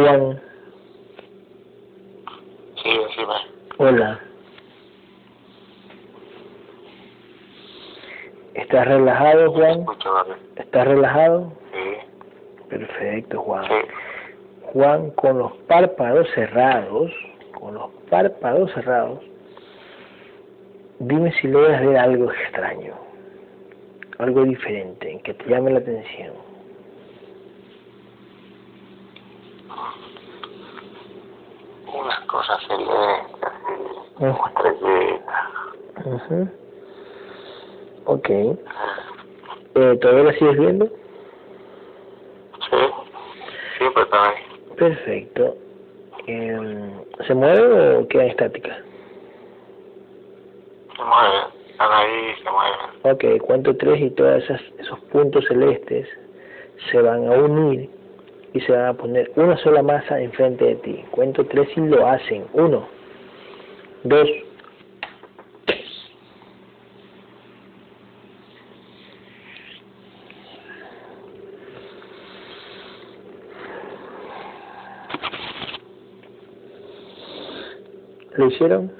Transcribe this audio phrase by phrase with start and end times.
[0.00, 0.40] Juan.
[2.82, 2.90] Sí.
[3.78, 4.20] Hola.
[8.54, 9.86] ¿Estás relajado, Juan?
[10.56, 11.52] ¿Estás relajado?
[11.72, 13.64] Sí, Perfecto, Juan.
[13.66, 13.74] sí.
[14.72, 17.10] Juan, con los párpados cerrados,
[17.58, 19.20] con los párpados cerrados,
[21.00, 22.94] dime si logras ver algo extraño,
[24.18, 26.34] algo diferente, que te llame la atención.
[31.92, 34.46] Unas cosas celestes, así, Ujú.
[34.46, 35.44] estrellitas.
[36.06, 36.48] Ujú.
[38.06, 38.28] Ok.
[39.74, 40.86] Eh, ¿Todavía la sigues viendo?
[42.70, 42.76] Sí,
[43.78, 44.74] siempre están ahí.
[44.76, 45.56] Perfecto.
[46.26, 46.92] Em,
[47.26, 48.76] ¿Se mueve o queda estática?
[50.96, 53.38] Se mueven, están ahí, se mueven.
[53.38, 54.44] Ok, cuento tres y todos
[54.78, 56.08] esos puntos celestes
[56.90, 57.90] se van a unir
[58.52, 61.04] y se van a poner una sola masa enfrente de ti.
[61.10, 62.46] Cuento tres y lo hacen.
[62.52, 62.88] Uno,
[64.04, 64.28] dos.
[78.36, 78.90] ¿Lo hicieron?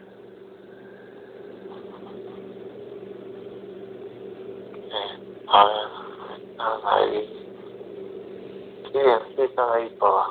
[4.75, 5.21] Sí.
[5.49, 7.41] A ver, están ahí.
[8.93, 8.99] Sí,
[9.37, 10.27] sí, están ahí todas.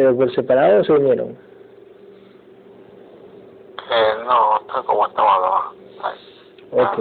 [0.00, 1.36] ¿Pero por separado o se unieron?
[3.92, 5.72] Eh, no, están como estamos ahora.
[6.72, 6.98] Ok.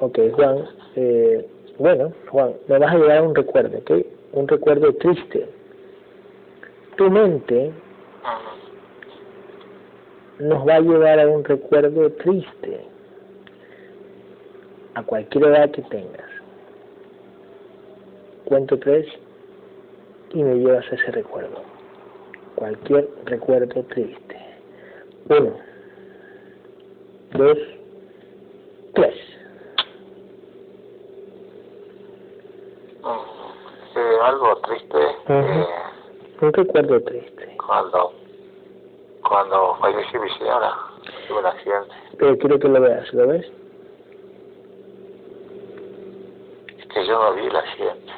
[0.00, 0.68] Ok, Juan.
[0.94, 3.92] Eh, bueno, Juan, me vas a llevar a un recuerdo, ¿ok?
[4.32, 5.48] Un recuerdo triste.
[6.98, 7.72] Tu mente
[10.38, 12.86] nos va a llevar a un recuerdo triste.
[14.92, 16.28] A cualquier edad que tengas.
[18.44, 19.06] Cuento tres
[20.32, 21.62] y me llevas ese recuerdo.
[22.56, 24.36] Cualquier recuerdo triste.
[25.28, 25.56] Uno,
[27.32, 27.58] dos,
[28.94, 29.14] tres.
[33.02, 33.36] Mm,
[33.94, 34.96] Sí, algo triste.
[34.96, 35.32] Ujú.
[35.32, 35.66] eh,
[36.42, 37.56] Un recuerdo triste.
[37.66, 38.12] cuando
[39.26, 40.72] cuando falleció mi señora,
[41.26, 41.94] tuve un accidente.
[42.18, 43.44] Pero quiero que lo veas, ¿lo ves?
[46.78, 48.12] Es que yo no vi el accidente.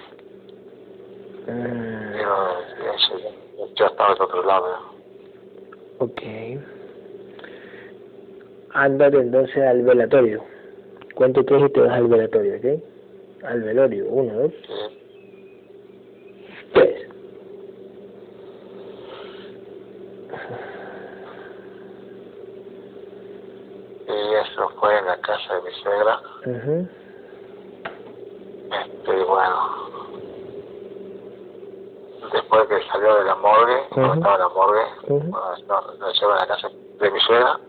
[2.29, 4.67] Yo, yo, yo estaba del otro lado.
[5.99, 6.23] ok.
[8.75, 10.45] Ándate entonces al velatorio.
[11.15, 13.45] Cuento tres y te vas al velatorio, ¿ok?
[13.45, 14.07] Al velorio.
[14.09, 14.75] Uno, dos, Sí.
[16.75, 17.09] tres.
[24.07, 26.21] Y eso fue en la casa de mi suegra.
[26.47, 26.89] Ujú.
[28.71, 29.88] Este, bueno.
[32.33, 34.19] Después que salió de la morgue, cuando Ujú.
[34.21, 35.31] estaba en la morgue, Ujú.
[35.31, 36.69] bueno, no, lo llevo a la casa
[37.01, 37.61] de mi suegra.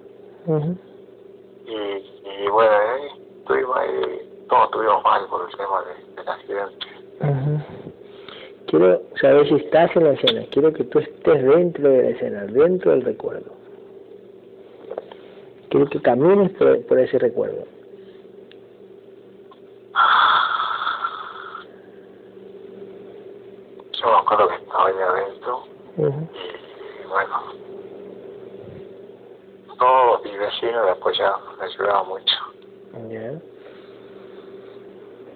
[1.66, 3.08] Y, y bueno, ahí
[3.40, 6.88] estuvimos ahí, todos estuvimos mal por el tema de- del accidente.
[8.68, 10.46] Quiero saber si estás en la escena.
[10.52, 13.52] Quiero que tú estés dentro de la escena, dentro del recuerdo.
[15.70, 17.64] Quiero que camines por, por ese recuerdo.
[24.02, 25.64] Yo me acuerdo que estaba ahí adentro
[25.98, 27.36] y bueno,
[29.78, 32.36] todos mis vecinos me apoyaban, me ayudaban mucho.
[33.10, 33.32] Ya.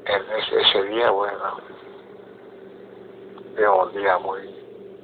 [0.05, 1.39] En ese, ese día, bueno,
[3.55, 4.39] fue un día muy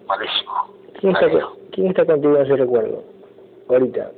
[0.08, 0.74] malísimo.
[1.00, 1.28] ¿Quién está,
[1.72, 3.04] ¿Quién está contigo en ese recuerdo?
[3.70, 4.12] Ahorita.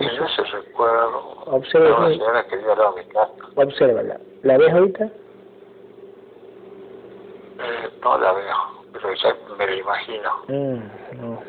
[0.00, 4.20] Y yo se recuerdo, Observa, una señora que vivía al lado de mi casa, obsérvala.
[4.42, 5.10] ¿La ves ahorita?
[7.72, 8.56] Eh, no la veo,
[8.92, 10.30] pero ya me la imagino.
[10.48, 11.42] Mm, no.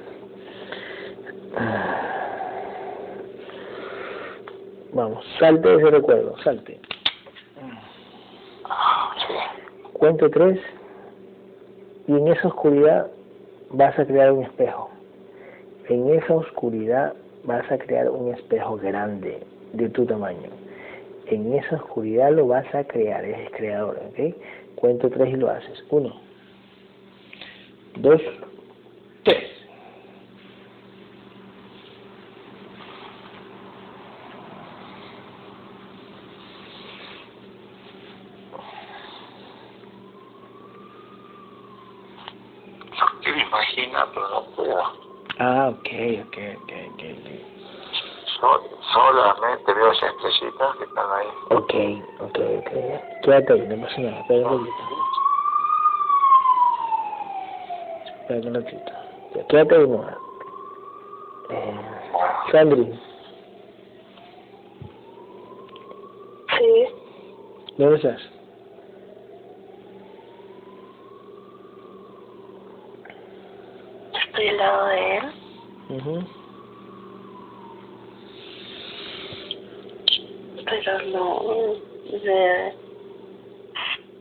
[4.94, 6.80] Vamos, salte de ese recuerdo, salte.
[8.66, 9.34] Ah, Sí,
[9.94, 10.60] Cuento tres
[12.08, 13.08] y en esa oscuridad
[13.72, 14.90] vas a crear un espejo.
[15.90, 19.42] En esa oscuridad vas a crear un espejo grande
[19.74, 20.50] de tu tamaño.
[21.28, 24.36] En esa oscuridad lo vas a crear, eres creador, ¿ok?
[24.76, 25.84] Cuento tres y lo haces.
[25.90, 26.22] Uno,
[27.96, 28.22] dos,
[29.24, 29.54] tres.
[43.24, 44.84] que me imagino, pero no puedo.
[45.40, 45.88] Ah, ok,
[46.28, 47.04] ok, ok, ok.
[48.42, 48.73] ok.
[48.94, 51.28] Solamente veo esas estrellitas que están ahí.
[51.50, 51.74] Ok,
[52.22, 52.72] ok, ok.
[53.24, 54.20] Quédate ahí, no pasa nada.
[54.22, 54.84] Espera un ratito.
[58.22, 58.92] Espera un ratito.
[59.50, 60.18] Quédate ahí, Moa.
[61.50, 61.82] Eh,
[62.52, 63.00] Sandri.
[66.58, 66.86] Sí,
[67.78, 68.22] ¿Dónde estás?
[74.28, 75.24] estoy al lado de él.
[75.90, 76.24] Ujú.
[76.24, 76.43] pero
[81.14, 81.76] no
[82.24, 82.74] le,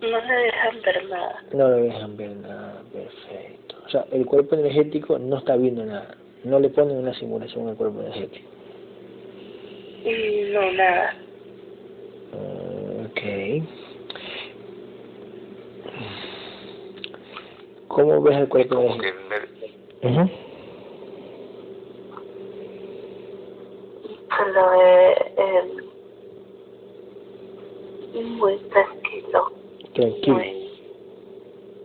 [0.03, 1.43] no le dejan ver nada.
[1.53, 3.77] No lo dejan ver nada, perfecto.
[3.87, 6.17] O sea, el cuerpo energético no está viendo nada.
[6.45, 8.49] No le ponen una simulación al cuerpo energético.
[10.05, 11.15] Y no, nada.
[13.05, 13.21] Ok.
[17.89, 19.29] ¿Cómo ves el cuerpo Como que energético?
[20.09, 20.43] me-
[24.55, 25.85] ve él
[28.43, 29.53] muy tranquilo,
[29.95, 30.35] Tranquilo.
[30.35, 30.69] muy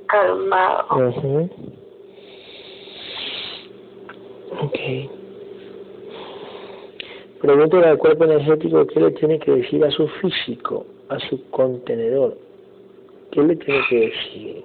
[0.07, 1.09] calmado.
[1.09, 1.50] Ujú.
[4.63, 4.80] Ok.
[7.42, 12.36] Pregúntale al cuerpo energético qué le tiene que decir a su físico, a su contenedor.
[13.31, 14.63] ¿Qué le tiene que decir?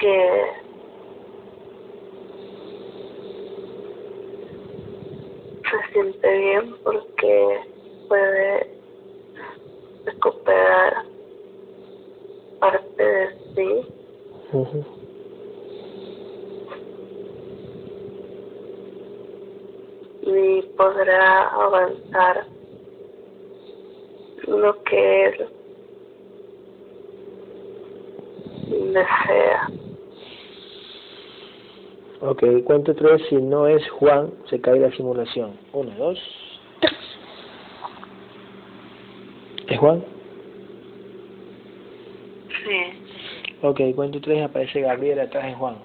[0.00, 0.42] que
[5.70, 7.60] se siente bien porque
[8.08, 8.66] puede
[10.06, 11.04] recuperar
[12.60, 13.68] parte de sí
[20.22, 22.46] y podrá avanzar
[24.46, 25.48] lo que él
[28.94, 29.68] desea.
[32.20, 33.22] Ok, cuento tres.
[33.28, 35.56] Si no es Juan, se cae la simulación.
[35.72, 36.18] Uno, dos,
[36.80, 36.92] tres.
[39.67, 40.04] ¿Es Juan?
[42.64, 44.44] Sí, Ok, cuento tres.
[44.44, 45.76] Aparece Gabriel atrás de Juan.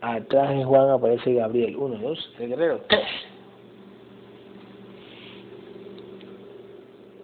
[0.00, 1.76] Atrás de Juan aparece Gabriel.
[1.76, 2.80] Uno, dos, el guerrero.
[2.88, 3.08] Tres.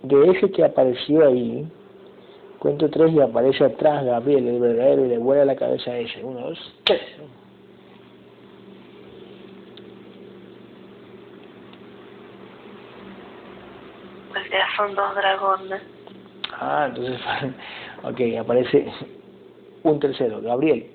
[0.02, 1.66] De ese que apareció ahí,
[2.60, 6.22] cuento tres y aparece atrás Gabriel, el verdadero, y le vuela la cabeza a ese.
[6.22, 7.00] Uno, dos, tres.
[14.36, 15.82] pues ya son dos dragones.
[16.52, 17.20] Ah, entonces,
[18.02, 18.86] ok, aparece
[19.82, 20.90] un tercero, Gabriel,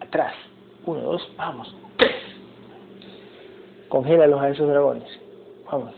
[0.00, 0.34] atrás,
[0.86, 2.16] uno, dos, vamos, tres.
[3.88, 5.08] Congélalos a esos dragones,
[5.70, 5.94] vamos.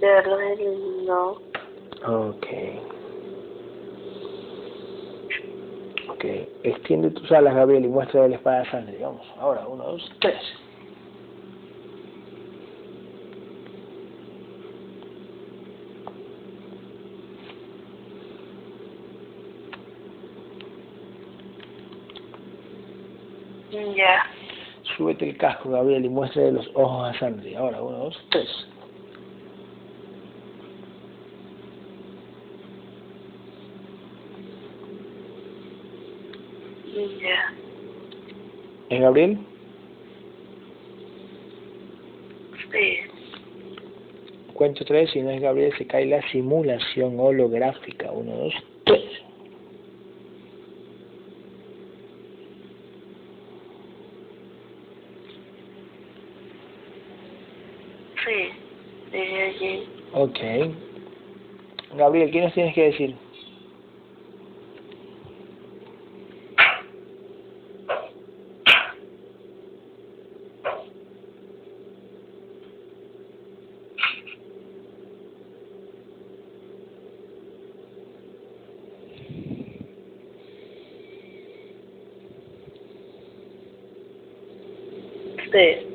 [0.00, 1.30] De él no.
[2.06, 2.46] Ok.
[6.10, 6.24] Ok,
[6.62, 8.98] extiende tus alas, Gabriel, y muestra la espada de sangre.
[9.00, 10.40] Vamos, ahora, uno, dos, tres.
[23.94, 24.24] Ya,
[24.96, 27.54] Súbete el casco, Gabriel, y muestra los ojos a Sandri.
[27.54, 28.48] Ahora, uno, dos, tres.
[37.20, 37.52] ya.
[38.88, 39.38] ¿Es Gabriel?
[42.72, 42.98] Sí,
[44.54, 48.10] Cuento tres, si no es Gabriel, se cae la simulación holográfica.
[48.12, 49.26] Uno, dos, tres.
[58.26, 58.50] sí.
[59.12, 59.88] Llegué allí.
[60.36, 60.74] Ok.
[61.96, 63.16] Gabriel, ¿qué nos tienes que decir?
[85.52, 85.86] Sí,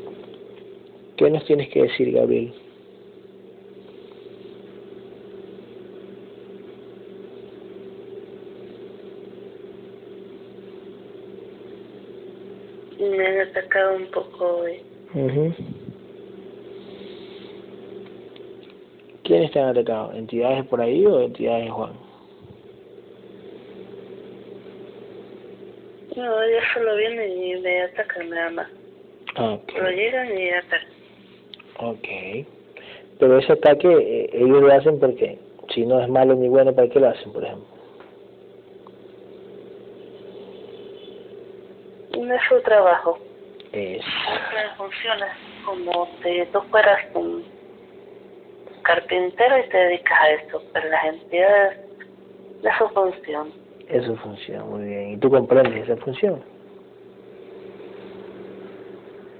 [1.17, 2.51] ¿Qué nos tienes que decir, Gabriel?
[13.09, 14.79] me han atacado un poco hoy.
[15.13, 15.53] Ujú.
[19.51, 20.13] ¿Quiénes te han atacado?
[20.13, 21.93] ¿Entidades por ahí o entidades de Juan?
[26.15, 28.67] No, ellos solo vienen y me atacan nada más.
[29.35, 30.89] Solo llegan y atacan.
[31.79, 32.47] Ok.
[33.19, 35.37] Pero ese ataque eh, ellos lo hacen porque
[35.73, 37.67] si no es malo ni bueno, ¿para qué lo hacen, por ejemplo?
[42.17, 43.19] No es su trabajo.
[43.71, 44.03] Es...
[44.77, 45.27] Funciona
[45.65, 47.30] como si tú fueras un
[48.83, 51.77] carpintero y te dedicas a eso, pero las entidades
[52.63, 53.51] es su función.
[53.87, 55.09] Es su función, muy bien.
[55.13, 56.43] ¿Y tú comprendes esa función?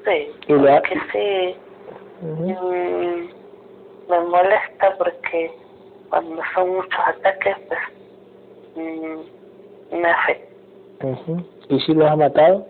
[0.05, 1.55] Sí, ¿Y la- porque sí,
[2.25, 3.29] mm,
[4.10, 5.51] me molesta porque
[6.10, 7.79] cuando son muchos ataques, pues
[8.75, 10.51] mm, me afecta.
[11.07, 11.43] Ujú.
[11.69, 12.67] ¿Y si los ha matado?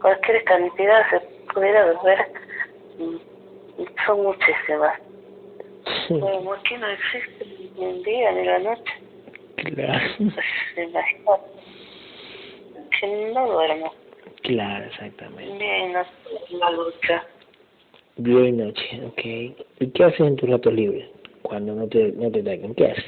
[0.00, 1.20] Cualquier cantidad se
[1.58, 2.18] pudiera ver,
[2.98, 3.16] mm,
[4.06, 4.98] son muchísimas.
[6.08, 7.46] Como aquí no existe
[7.76, 8.92] ni el día ni la noche,
[9.74, 10.00] claro.
[10.18, 11.42] pues imagínate
[13.00, 13.92] que no duermo.
[14.42, 15.52] claro, exactamente.
[15.58, 16.04] Bien, no
[16.58, 17.24] la lucha.
[18.16, 19.24] Día y noche, ok.
[19.80, 21.08] ¿Y qué haces en tus ratos libres?
[21.42, 23.04] Cuando no te, no te ataquen, ¿qué haces?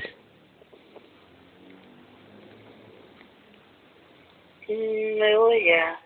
[4.69, 6.01] Mm, Me voy a,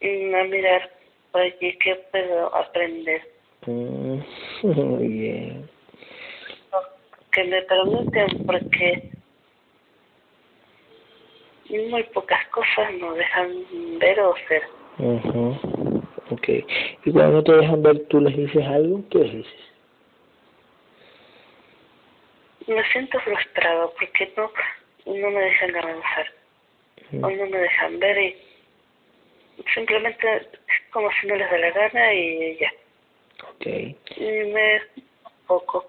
[0.00, 0.90] a mirar
[1.32, 3.22] por allí qué puedo aprender.
[3.66, 4.18] Mm,
[4.62, 5.70] muy bien.
[7.32, 9.10] Que me permiten porque
[11.90, 13.64] muy pocas cosas nos dejan
[13.98, 14.62] ver o ser.
[14.98, 16.02] Ujú.
[16.30, 16.48] Ok.
[17.04, 19.02] ¿Y cuando no te dejan ver, tú les dices algo?
[19.10, 19.68] ¿Qué les dices?
[22.66, 24.50] Me siento frustrado porque no,
[25.06, 26.26] no me dejan avanzar.
[27.12, 28.36] O no me dejan ver y
[29.74, 30.48] simplemente
[30.90, 32.72] como si no les da la gana y ya.
[33.50, 33.66] Ok.
[34.16, 34.80] Y me
[35.46, 35.86] poco.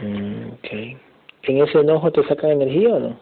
[0.00, 0.68] Mm, ok.
[1.42, 3.20] ¿En ese enojo te sacan energía o no?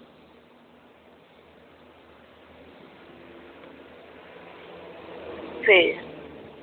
[5.66, 5.94] Sí,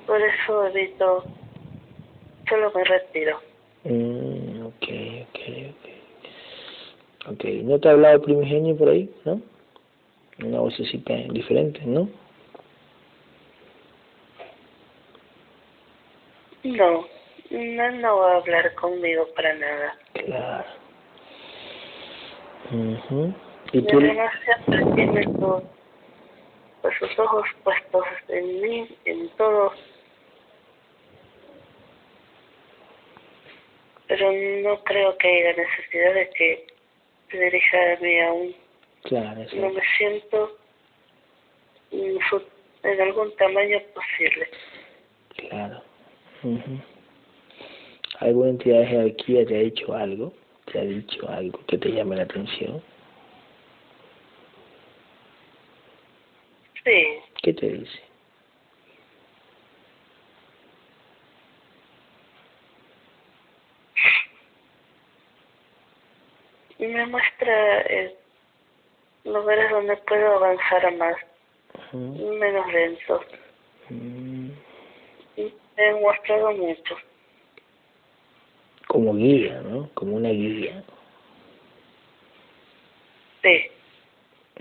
[0.06, 1.26] por eso evito,
[2.50, 3.40] solo me retiro.
[3.84, 4.88] Mm, ok,
[5.30, 5.40] ok,
[5.70, 5.90] ok.
[7.32, 9.42] Ok, ¿no te ha hablado primigenio por ahí, no?
[10.44, 12.10] Una vocecita diferente, ¿no?
[16.64, 17.08] No,
[17.52, 19.98] no, no va a hablar conmigo para nada.
[20.14, 20.66] Claro.
[22.72, 23.36] mhm
[23.72, 23.98] ¿Y Y tú?
[24.00, 25.64] además siempre tiene su,
[26.82, 29.74] pues, sus ojos puestos en mí, en todo.
[34.08, 36.68] Pero no creo que haya necesidad de que
[37.30, 38.56] se dirija a mí aún.
[39.04, 39.56] Claro, eso.
[39.56, 40.58] no me siento
[41.92, 42.44] en, su-
[42.84, 44.50] en algún tamaño posible.
[46.44, 46.82] Mhm
[48.20, 50.34] ¿Alguna entidad de jerarquía te ha dicho algo?
[50.72, 52.82] ¿Te ha dicho algo que te llame la atención?
[56.84, 58.10] Sí, ¿Qué te dice?
[66.80, 68.16] me muestra eh,
[69.26, 71.16] lugares donde puedo avanzar más,
[71.94, 73.22] menos lento.
[73.90, 74.19] Mm, Y
[75.80, 76.98] me han mostrado mucho.
[78.88, 79.90] Como guía, ¿no?
[79.94, 80.84] Como una guía.
[83.42, 83.62] Sí,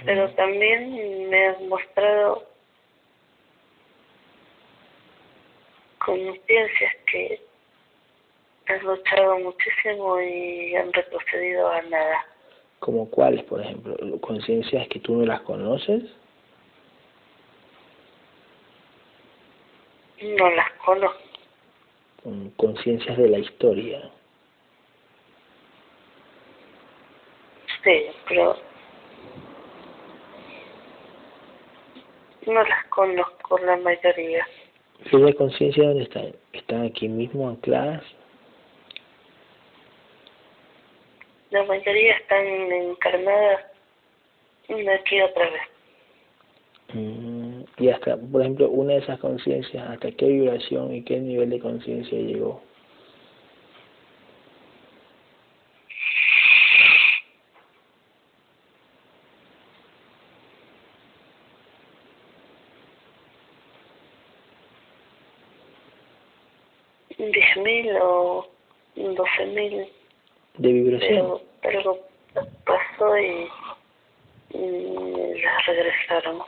[0.04, 2.46] pero también me han mostrado
[5.98, 7.40] conciencias que
[8.68, 12.26] han luchado muchísimo y han retrocedido a nada.
[12.78, 13.96] ¿Como cuáles, por ejemplo?
[14.20, 16.04] ¿Conciencias que tú no las conoces?
[20.22, 21.18] No las conozco.
[22.24, 24.10] Mm, Conciencias de la historia.
[27.84, 28.56] Sí, pero
[32.46, 34.46] no las conozco la mayoría.
[35.04, 36.34] ¿Y esas conciencias dónde están?
[36.52, 38.02] ¿Están aquí mismo ancladas?
[41.50, 43.64] La mayoría están encarnadas
[44.68, 45.62] una aquí otra vez.
[46.94, 47.37] Mm,
[47.78, 51.60] Y hasta, por ejemplo, una de esas conciencias, ¿hasta qué vibración y qué nivel de
[51.60, 52.60] conciencia llegó?
[67.16, 68.46] Diez mil o
[68.96, 69.86] doce mil,
[70.58, 71.38] ¿De vibración?
[71.62, 71.98] pero
[72.64, 73.48] pasó y,
[74.50, 76.42] y regresaron.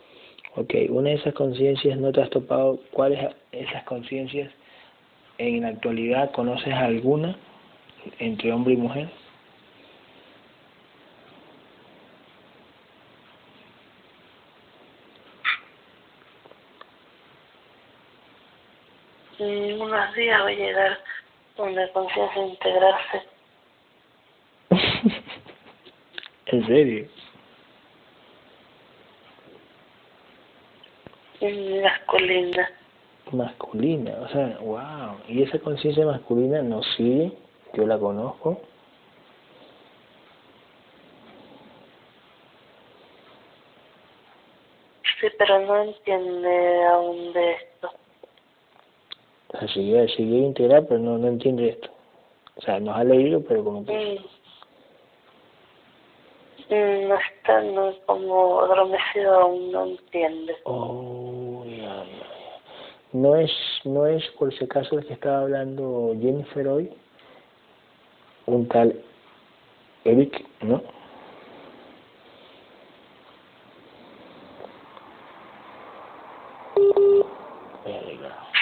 [0.61, 4.53] Ok, una de esas conciencias, ¿no te has topado cuáles esas conciencias
[5.39, 6.33] en la actualidad?
[6.33, 7.35] ¿Conoces alguna
[8.19, 9.09] entre hombre y mujer?
[19.39, 20.99] unos días va a llegar
[21.57, 23.23] una conciencia integrarse.
[26.49, 27.09] ¿En serio?
[31.41, 32.71] Masculina.
[33.33, 35.17] Masculina, o sea, wow.
[35.29, 37.33] ¿Y esa conciencia masculina no sigue?
[37.75, 38.61] Yo la conozco.
[45.21, 47.91] Sí, pero no entiende aún de esto.
[49.49, 51.91] O sea, sigue, sigue integrar, pero no, no entiende esto.
[52.57, 53.93] O sea, nos ha leído, pero como que...
[53.93, 54.41] Mm.
[56.71, 60.57] Mm, no está no, como adormecido, aún no entiende.
[60.65, 61.20] Oh.
[63.13, 63.51] No es,
[63.85, 66.91] no es por ese caso el que estaba hablando Jennifer hoy,
[68.47, 68.95] un tal
[70.05, 70.83] Eric, ¿no?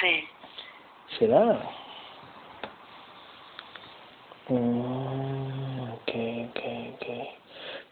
[0.01, 0.25] Sí.
[1.19, 1.61] ¿Será?
[4.49, 7.29] Mm, okay, okay, okay.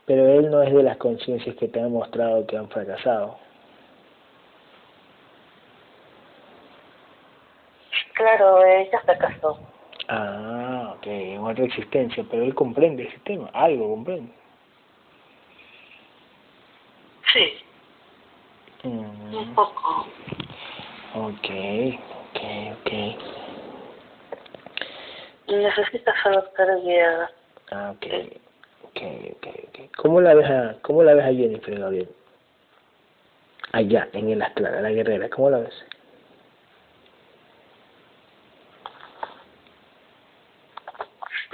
[0.06, 3.38] Pero él no es de las conciencias que te han mostrado que han fracasado.
[8.36, 9.58] Claro, ella fracasó.
[10.08, 14.30] Ah, ok, en otra existencia, pero él comprende ese tema, algo comprende.
[17.32, 17.52] Sí,
[18.82, 20.06] Mm, un poco.
[21.14, 21.48] ok,
[22.30, 22.40] ok,
[22.78, 22.92] ok.
[25.48, 27.30] Necesita solo estar guiada.
[27.72, 28.06] Ah, ok,
[28.84, 29.00] ok,
[29.36, 29.96] ok, ok.
[29.96, 32.08] ¿Cómo la ves a, cómo la ves a Jennifer, Gabriel?
[33.72, 35.84] Allá, en el astral, a la guerrera, ¿cómo la ves?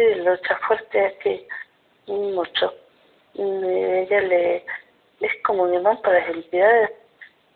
[0.03, 1.47] Sí, lucha fuerte aquí,
[2.07, 2.75] mucho.
[3.35, 4.57] Y ella le
[5.21, 6.91] es como un imán para las entidades.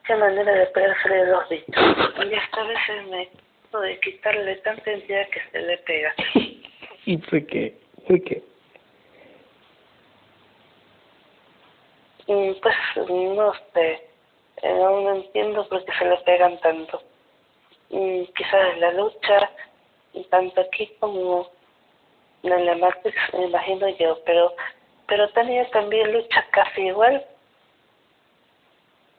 [0.06, 1.84] Qué manera de pegarse de los bichos.
[2.24, 2.78] Y esta vez
[3.08, 3.28] me
[3.80, 6.14] de quitarle tanta entidad que se le pega.
[7.04, 7.76] ¿Y por qué?
[8.06, 8.42] ¿Por qué?
[12.28, 12.76] Y pues
[13.08, 14.08] no sé,
[14.62, 17.02] eh, aún no entiendo por qué se le pegan tanto.
[17.90, 19.50] Y quizás la lucha,
[20.14, 21.50] y tanto aquí como
[22.54, 24.52] en la Matrix, me imagino yo, pero
[25.08, 27.24] pero Tania también lucha casi igual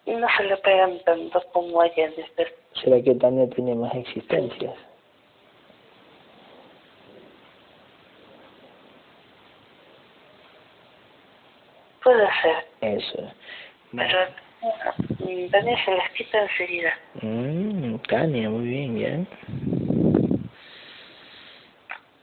[0.06, 2.54] y no se le pegan tanto como a Jennifer.
[2.84, 4.74] ¿Será que Tania tiene más existencias?
[12.04, 13.32] Puede ser, Eso.
[13.92, 14.20] pero
[15.20, 16.94] mm, Tania se les quita enseguida.
[17.22, 19.77] Mm, Tania, muy bien, ¿ya?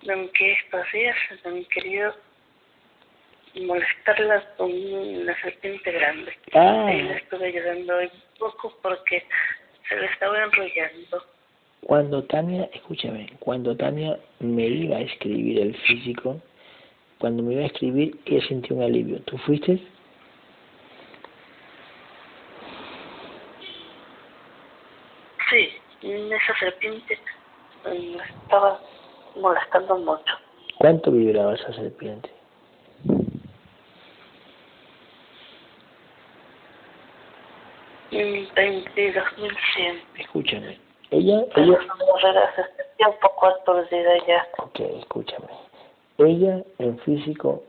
[0.08, 2.14] Aunque estos días han querido
[3.62, 6.32] molestarla con una serpiente grande.
[6.52, 6.86] Ah.
[6.86, 9.24] Ahí le estuve ayudando un poco porque
[9.88, 11.24] se le estaba enrollando.
[11.82, 16.40] Cuando Tania, escúchame, cuando Tania me iba a escribir el físico,
[17.18, 19.20] cuando me iba a escribir, ella sintió un alivio.
[19.22, 19.78] ¿Tú fuiste?
[25.50, 25.68] Sí,
[26.02, 27.18] esa serpiente
[28.42, 28.80] estaba
[29.36, 30.34] molestando mucho.
[30.78, 32.30] ¿Cuánto vibraba esa serpiente?
[38.10, 40.02] 22.100.
[40.18, 40.78] Escúchame.
[41.10, 41.78] Ella, ella,
[42.56, 44.46] sentía un poco aturdida ya.
[44.58, 45.48] ok, escúchame.
[46.18, 47.62] Ella en físico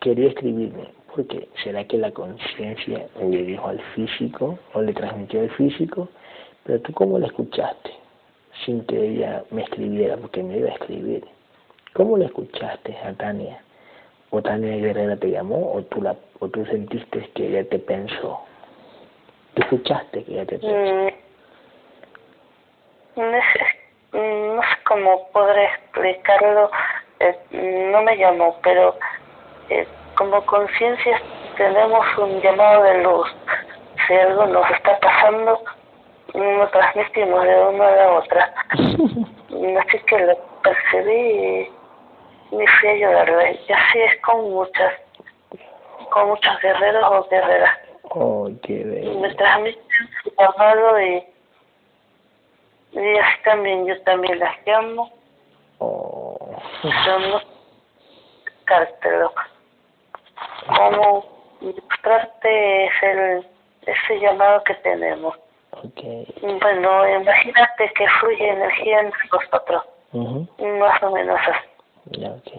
[0.00, 0.88] quería escribirme.
[1.14, 1.48] ¿Por qué?
[1.64, 6.08] ¿Será que la conciencia le dijo al físico o le transmitió al físico?
[6.64, 8.07] Pero tú cómo la escuchaste
[8.64, 11.24] sin que ella me escribiera, porque me iba a escribir.
[11.94, 13.60] ¿Cómo la escuchaste a Tania?
[14.30, 18.40] ¿O Tania Guerrera te llamó o tú, la, o tú sentiste que ella te pensó?
[19.54, 20.76] ¿Tú escuchaste que ella te pensó?
[20.76, 21.08] Mm,
[23.16, 26.70] no sé, mm, no cómo podré explicarlo.
[27.20, 27.36] eh,
[27.92, 28.94] no me llamó, pero
[29.70, 31.20] eh, como conciencia
[31.56, 33.28] tenemos un llamado de luz.
[34.06, 35.60] Si algo nos está pasando,
[36.34, 38.54] lo transmitimos de una a la otra.
[39.80, 41.70] Así que lo percibí
[42.50, 43.50] y me fui a ayudarla.
[43.50, 44.92] Y así es con muchas,
[46.10, 47.78] con muchos guerreros o guerreras.
[48.10, 49.20] Oh, qué Y bello.
[49.20, 49.82] me transmiten
[50.22, 51.24] su llamado y,
[52.92, 55.10] y así también yo también las llamo.
[55.78, 56.56] Oh.
[56.82, 57.40] Yo no.
[60.66, 61.24] Cómo
[61.60, 63.46] mostrarte es el,
[63.86, 65.34] ese llamado que tenemos.
[65.72, 66.00] Ok.
[66.60, 71.68] Bueno, imagínate que fluye energía entre nosotros, más o menos así.
[72.20, 72.52] Ya, ok.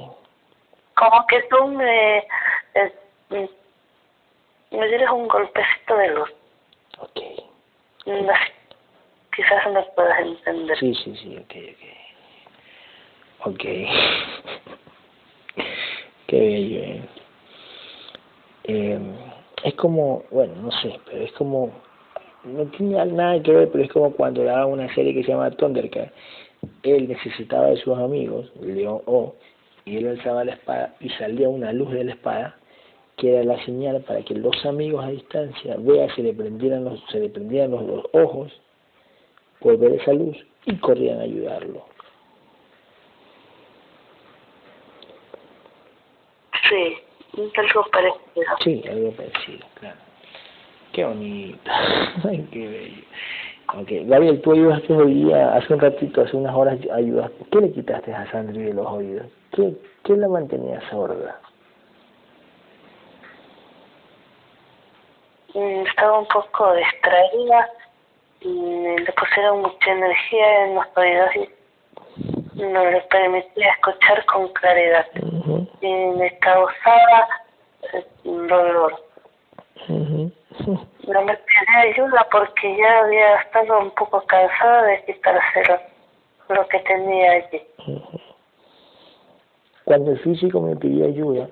[0.95, 2.17] Como que tú me,
[2.75, 2.93] eh,
[4.71, 6.29] me dieras un golpecito de luz.
[6.99, 7.19] Ok.
[8.05, 8.53] Así
[9.35, 10.77] quizás me puedas entender.
[10.77, 11.83] Sí, sí, sí, ok, ok.
[13.47, 13.63] Ok.
[16.27, 17.01] Qué bello, eh.
[18.65, 18.99] eh.
[19.63, 21.71] Es como, bueno, no sé, pero es como,
[22.43, 25.51] no tiene nada que ver, pero es como cuando daba una serie que se llama
[25.51, 26.11] Thundercat.
[26.83, 29.35] Él necesitaba de sus amigos, León O,
[29.85, 32.55] y él alzaba la espada y salía una luz de la espada
[33.17, 37.03] que era la señal para que los amigos a distancia vean se le prendieran los,
[37.11, 38.51] se le prendieran los, los ojos
[39.59, 41.85] por ver esa luz y corrían a ayudarlo.
[46.69, 46.95] Sí,
[47.57, 48.57] algo parecido.
[48.63, 50.08] Sí, algo parecido, claro.
[50.93, 51.71] Qué bonito,
[52.27, 53.03] Ay, qué bello.
[53.81, 54.03] Okay.
[54.07, 57.45] Gabriel, tú ayudaste hoy día, hace un ratito, hace unas horas ayudaste.
[57.51, 59.27] ¿Qué le quitaste a Sandri de los oídos?
[59.51, 61.39] ¿Qué, qué la mantenía sorda?
[65.53, 67.69] Mm, estaba un poco distraída
[68.41, 71.29] y le pusieron mucha energía en los oídos
[72.55, 75.05] y no le permitía escuchar con claridad
[75.81, 77.27] y me causaba
[77.93, 78.95] eh, dolor.
[80.65, 85.79] No me pedía ayuda porque ya había estado un poco cansada de quitárselo
[86.49, 87.61] lo que tenía allí.
[89.85, 91.47] Cuando el físico me pidió ayuda,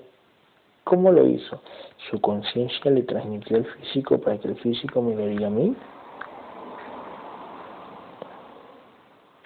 [0.84, 1.62] ¿cómo lo hizo?
[2.10, 5.76] ¿Su conciencia le transmitió al físico para que el físico me lo diga a mí?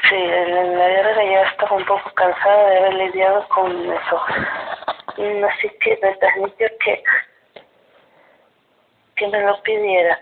[0.09, 4.21] Sí, en la guerra ya estaba un poco cansada de haber lidiado con eso.
[5.07, 7.03] Así que me transmitió que,
[9.21, 10.19] que me lo pidiera.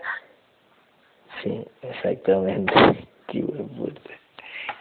[1.42, 2.72] Sí, exactamente.
[3.28, 3.44] Qué.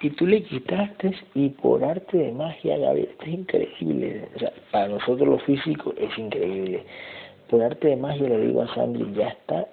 [0.01, 4.27] Y tú le quitaste y por arte de magia, Gabriel, esto es increíble.
[4.35, 6.83] O sea, para nosotros los físicos es increíble.
[7.49, 9.65] Por arte de magia le digo a Sandri, ya está.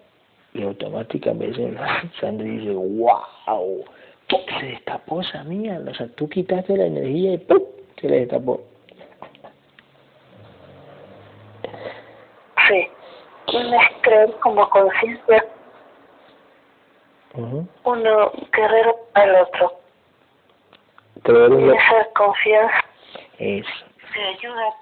[0.55, 1.75] Y automáticamente
[2.21, 3.85] Sandri dice, wow,
[4.29, 5.81] se destapó esa mía.
[5.87, 7.63] O sea, tú quitaste la energía y ¡pum!
[8.01, 8.63] se le destapó.
[12.69, 12.89] Sí.
[13.47, 15.45] Tienes creer como conciencia
[17.85, 19.81] uno guerrero al otro.
[21.25, 22.85] y esa confianza
[23.39, 23.85] Eso.
[24.13, 24.75] te ayuda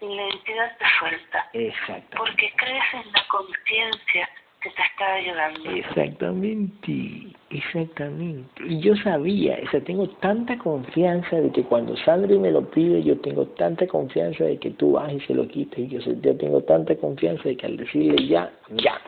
[0.00, 1.48] y la entidad te suelta.
[1.52, 2.18] Exacto.
[2.18, 4.28] Porque crees en la conciencia
[4.60, 5.70] que te está ayudando.
[5.70, 8.62] Exactamente, exactamente.
[8.64, 13.02] Y yo sabía, o sea, tengo tanta confianza de que cuando Sandri me lo pide,
[13.02, 15.78] yo tengo tanta confianza de que tú vas y se lo quites.
[15.78, 19.00] Y yo, yo tengo tanta confianza de que al decirle ya, ya,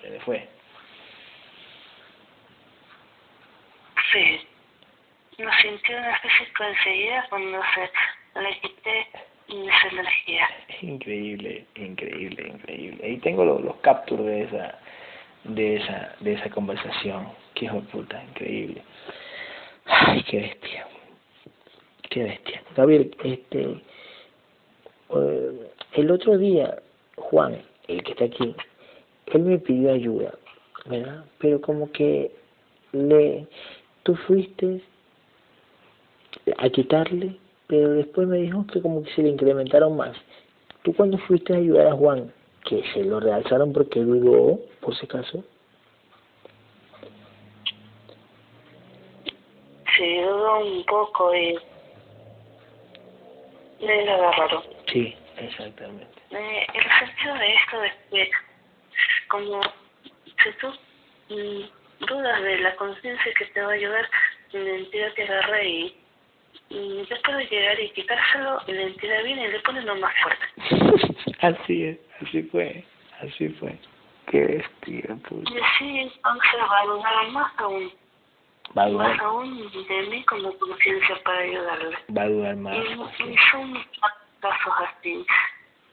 [0.00, 0.48] se le fue.
[4.12, 4.40] Sí,
[5.38, 9.06] lo sintió en físico enseguida cuando se le quité
[9.48, 10.48] esa energía.
[10.82, 13.04] Increíble, increíble, increíble.
[13.04, 14.78] Ahí tengo los, los captures de esa,
[15.44, 17.28] de esa, de esa conversación.
[17.58, 18.84] Qué hijo puta, increíble.
[19.84, 20.86] Ay, qué bestia.
[22.08, 22.62] Qué bestia.
[22.76, 23.82] Gabriel, este,
[25.10, 26.80] eh, el otro día,
[27.16, 28.54] Juan, el que está aquí,
[29.26, 30.34] él me pidió ayuda,
[30.86, 31.24] ¿verdad?
[31.38, 32.30] Pero como que
[32.92, 33.48] le,
[34.04, 34.80] tú fuiste
[36.58, 40.16] a quitarle, pero después me dijo que como que se le incrementaron más.
[40.84, 42.32] Tú cuando fuiste a ayudar a Juan,
[42.64, 45.42] que se lo realzaron porque dudó, por si acaso.
[49.98, 51.58] Sí, dudó un poco y
[53.80, 54.62] le agarraron.
[54.86, 56.06] Sí, exactamente.
[56.30, 58.30] Eh, el sentido de esto es que
[59.28, 59.60] como
[60.24, 60.68] si tú
[61.30, 64.08] mm, dudas de la conciencia que te va a ayudar,
[64.52, 65.96] la entidad te agarra y
[66.70, 70.14] y yo puedo llegar y quitárselo y la entidad viene y le pone lo más
[70.22, 71.34] fuerte.
[71.40, 72.84] así es, así fue,
[73.20, 73.78] así fue.
[74.26, 75.50] Qué bestia, pues.
[75.50, 77.92] Y así entonces va a dudar más aún.
[78.76, 79.08] Va a dudar.
[79.08, 81.96] Más aún de mí como conciencia para ayudarle.
[82.16, 82.76] Va a dudar más.
[82.76, 83.74] Y, y son
[84.40, 85.24] casos así,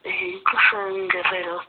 [0.04, 1.62] eh, incluso en guerreros.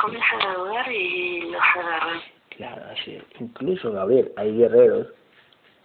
[0.00, 2.20] Comienzan a dudar y los agarran.
[2.50, 3.18] Claro, así.
[3.40, 5.08] Incluso, Gabriel, hay guerreros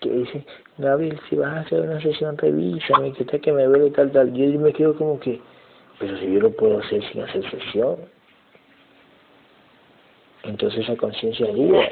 [0.01, 0.45] que dice,
[0.77, 4.33] Gabriel, si vas a hacer una sesión, revísame, que está que me duele tal, tal.
[4.33, 5.39] Yo me quedo como que,
[5.99, 7.97] pero si yo lo puedo hacer sin hacer sesión.
[10.43, 11.89] Entonces esa conciencia duda.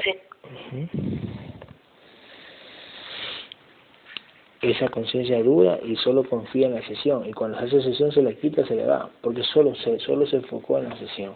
[4.62, 7.26] Esa conciencia duda y solo confía en la sesión.
[7.26, 9.08] Y cuando hace sesión se la quita, se le va.
[9.22, 11.34] Porque solo se, solo se enfocó en la sesión.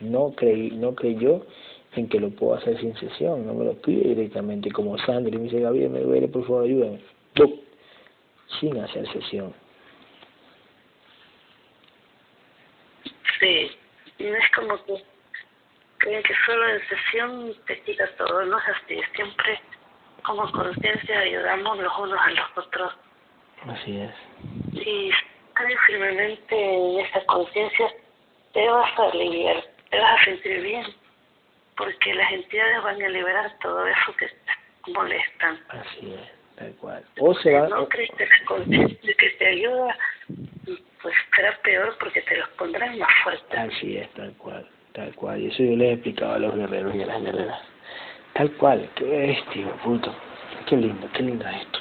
[0.00, 1.44] No, creí, no creyó
[1.94, 5.38] en que lo puedo hacer sin sesión, no me lo pide directamente como Sandra y
[5.38, 7.00] me dice, Gabriel, me duele, por favor, ayúdame.
[8.60, 9.54] Sin hacer sesión.
[13.40, 13.70] Sí,
[14.18, 15.02] no es como que
[15.98, 19.60] creen que solo en sesión te quita todo, no es así, siempre
[20.28, 22.92] como conciencia ayudamos los unos a los otros.
[23.66, 24.10] Así es.
[24.74, 27.88] Si estás firmemente en esa conciencia,
[28.52, 30.86] te vas a aliviar, te vas a sentir bien,
[31.76, 35.58] porque las entidades van a liberar todo eso que te molestan.
[35.68, 37.04] Así es, tal cual.
[37.20, 37.68] O se va...
[37.68, 39.96] No crees que la conciencia que te ayuda,
[41.02, 43.58] pues será peor porque te los pondrán más fuertes.
[43.58, 45.40] Así es, tal cual, tal cual.
[45.40, 47.77] Y eso yo les he explicado a los guerreros y a las guerreras.
[48.38, 50.14] Tal cual, qué bestia, puto.
[50.68, 51.80] Qué lindo, qué lindo es esto.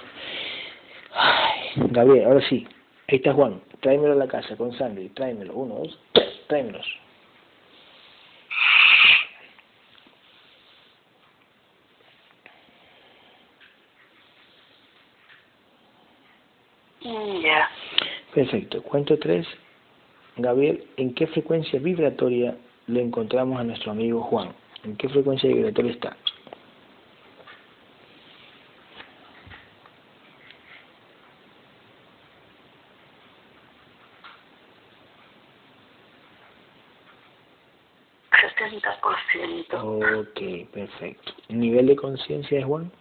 [1.14, 2.68] Ay, Gabriel, ahora sí.
[3.08, 3.62] Ahí está Juan.
[3.80, 5.10] Tráemelo a la casa con Sandy.
[5.10, 5.54] Tráemelo.
[5.54, 6.48] Uno, dos, tres.
[6.48, 6.88] Tráemelos.
[17.44, 17.70] Ya.
[18.34, 18.82] Perfecto.
[18.82, 19.46] Cuento tres.
[20.38, 24.56] Gabriel, ¿en qué frecuencia vibratoria le encontramos a nuestro amigo Juan?
[24.84, 26.18] ¿En qué frecuencia vibratoria está?
[38.58, 39.77] Setenta por ciento.
[39.90, 41.32] Ok, perfecto.
[41.48, 42.92] ¿Nivel de conciencia de Juan?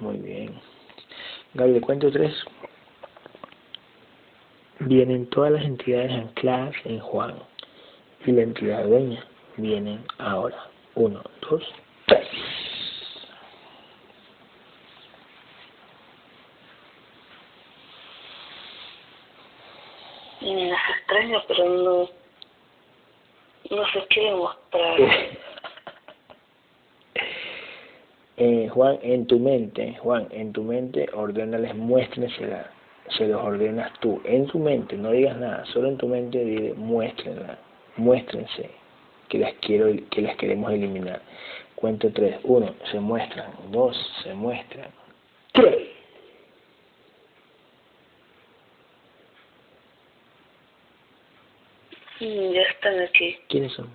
[0.00, 0.60] Muy bien.
[1.52, 2.32] Gabriel, cuento tres.
[4.78, 7.34] Vienen todas las entidades ancladas en Juan
[8.24, 9.22] y la entidad dueña.
[9.58, 10.56] Vienen ahora.
[10.94, 11.62] Uno, dos,
[12.06, 12.26] tres.
[20.40, 20.70] Y me
[21.46, 22.08] pero no,
[23.70, 24.98] no se quiere mostrar.
[28.42, 32.70] Eh, Juan, en tu mente, Juan, en tu mente, ordénales, muéstrensela.
[33.18, 34.22] Se los ordenas tú.
[34.24, 37.58] En tu mente, no digas nada, solo en tu mente dile, muéstrenla,
[37.98, 38.70] muéstrense,
[39.28, 41.20] que las quiero, que las queremos eliminar.
[41.74, 42.38] Cuento tres.
[42.44, 43.50] Uno, se muestran.
[43.70, 44.88] Dos, se muestran.
[45.52, 45.76] Tres.
[45.76, 45.90] Mm,
[52.20, 53.38] Ya están aquí.
[53.48, 53.90] ¿Quiénes son?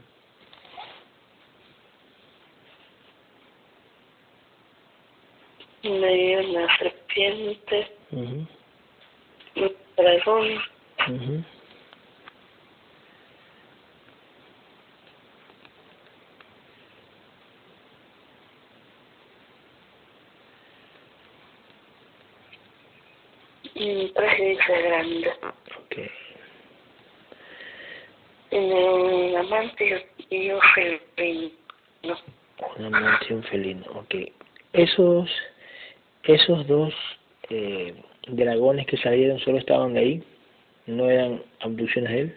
[5.83, 8.47] Me dio una serpiente, Ujú,
[9.57, 10.57] un dragón,
[11.07, 11.43] ujú.
[23.75, 25.33] y tres grises grandes.
[25.43, 25.95] Ok.
[28.55, 30.61] Un amante y un
[31.13, 31.51] felino.
[32.77, 33.85] Un amante y un felino.
[33.95, 34.15] Ok.
[34.71, 35.29] Esos,
[36.23, 36.93] esos dos
[37.49, 37.93] eh,
[38.27, 40.23] dragones que salieron solo estaban ahí.
[40.85, 42.35] No eran abducciones de él.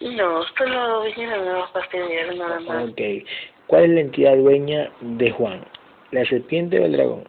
[0.00, 2.88] No, solo vinieron a fastidiar nada más.
[2.90, 3.00] Ok.
[3.68, 5.64] ¿Cuál es la entidad dueña de Juan?
[6.10, 7.28] ¿La serpiente o el dragón?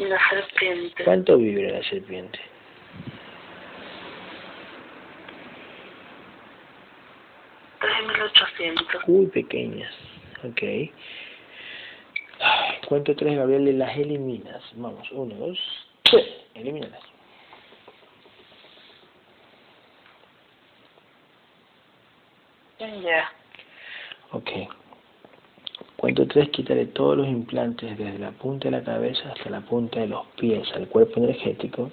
[0.00, 1.04] Una serpiente.
[1.04, 2.38] ¿Cuánto vibra la serpiente?
[7.80, 9.08] Tres mil ochocientos.
[9.08, 9.92] Muy pequeñas.
[10.42, 10.62] Ok.
[12.88, 14.62] Cuento tres, Gabriel, y las eliminas.
[14.74, 15.58] Vamos, uno, dos,
[16.02, 16.26] tres.
[16.54, 17.02] Elimínalas.
[22.78, 23.30] Ya.
[24.32, 24.50] Ok.
[26.00, 30.00] Cuento tres, quítale todos los implantes desde la punta de la cabeza hasta la punta
[30.00, 31.90] de los pies al cuerpo energético,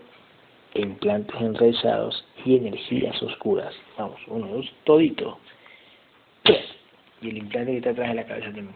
[0.75, 3.75] implantes enraizados y energías oscuras.
[3.97, 5.37] Vamos, uno, dos, todito.
[7.21, 8.75] Y el implante que está atrás de la cabeza también.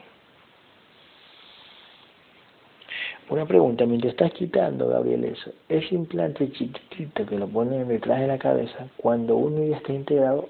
[3.30, 8.28] Una pregunta, mientras estás quitando, Gabriel, eso, ese implante chiquitito que lo ponen detrás de
[8.28, 10.50] la cabeza, cuando uno ya está integrado,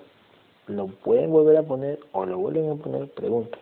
[0.65, 3.07] ¿lo pueden volver a poner o lo vuelven a poner?
[3.09, 3.59] Pregunta.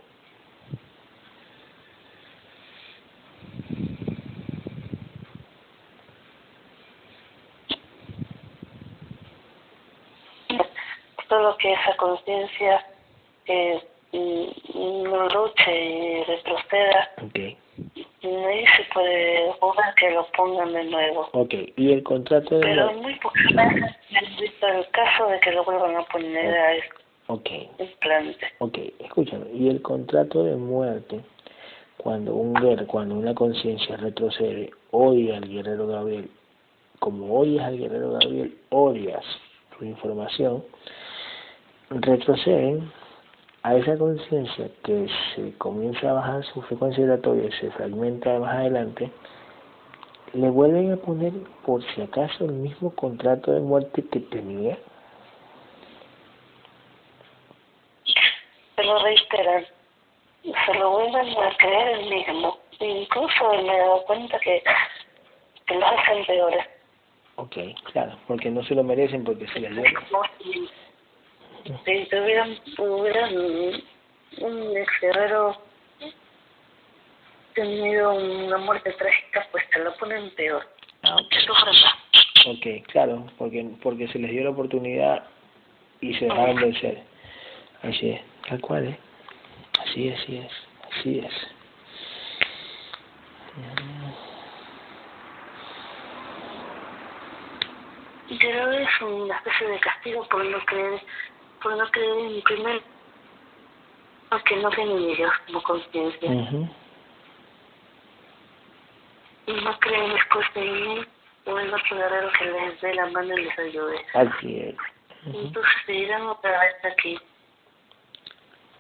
[11.29, 12.85] Solo que esa conciencia
[13.45, 13.81] eh,
[14.13, 17.11] mm, no luche y retroceda.
[17.23, 17.39] Ok.
[18.21, 21.29] Y ahí se puede jugar que lo pongan de nuevo.
[21.31, 25.51] Ok, y el contrato de Pero muy pocas veces he visto el caso de que
[25.51, 26.89] lo vuelvan a poner a ese
[27.27, 28.45] Ok, implante.
[28.57, 29.45] ok, escúchame.
[29.53, 31.21] Y el contrato de muerte,
[31.97, 36.29] cuando un guerrero, cuando una conciencia retrocede, odia al guerrero Gabriel.
[36.99, 39.23] Como odias al guerrero Gabriel, odias
[39.77, 40.65] su información,
[41.89, 42.91] retroceden
[43.63, 48.55] a esa conciencia que se comienza a bajar su frecuencia vibratoria y se fragmenta más
[48.55, 49.11] adelante,
[50.33, 51.33] le vuelven a poner
[51.65, 54.77] por si acaso el mismo contrato de muerte que tenía.
[58.75, 59.65] Se lo reiteran,
[60.43, 62.57] se lo vuelven a creer el mismo.
[62.79, 64.63] Incluso me he dado cuenta que,
[65.65, 66.65] que los hacen peores.
[67.35, 67.57] Ok,
[67.91, 69.83] claro, porque no se lo merecen, porque se les dio.
[71.63, 73.35] Si tuvieran, tuvieran
[74.41, 75.57] un guerrero
[77.53, 80.65] tenido una muerte trágica, pues te lo ponen peor.
[81.03, 81.29] Ah, ok.
[81.29, 81.99] Que sufran más.
[82.45, 85.25] Ok, claro, porque, porque se les dio la oportunidad
[86.01, 87.03] y se dejaron vencer.
[87.83, 88.99] Así es, tal cual, ¿eh?
[89.81, 90.51] Así es, así es,
[90.91, 91.33] así es.
[98.39, 101.01] Pero es una especie de castigo por no creer,
[101.61, 102.81] por no creer en primer,
[104.29, 106.31] porque no tienen ellos como conciencia.
[106.31, 106.69] Ujú.
[109.47, 111.07] Y no creen conseguir
[111.45, 114.05] un otro guerrero que les dé la mano y les ayude.
[114.13, 114.75] Así es.
[115.25, 115.39] Ujú.
[115.39, 117.19] Entonces se irán otra vez aquí.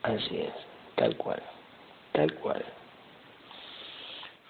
[0.03, 0.53] Así es,
[0.95, 1.41] tal cual,
[2.13, 2.63] tal cual.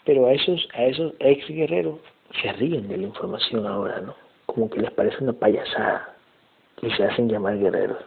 [0.06, 2.00] Pero a esos, a esos ex guerreros
[2.42, 4.16] se ríen de la información ahora, ¿no?
[4.46, 6.16] Como que les parece una payasada
[6.82, 8.04] y se hacen llamar guerreros.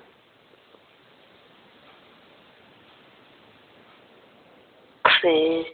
[5.20, 5.66] Sí.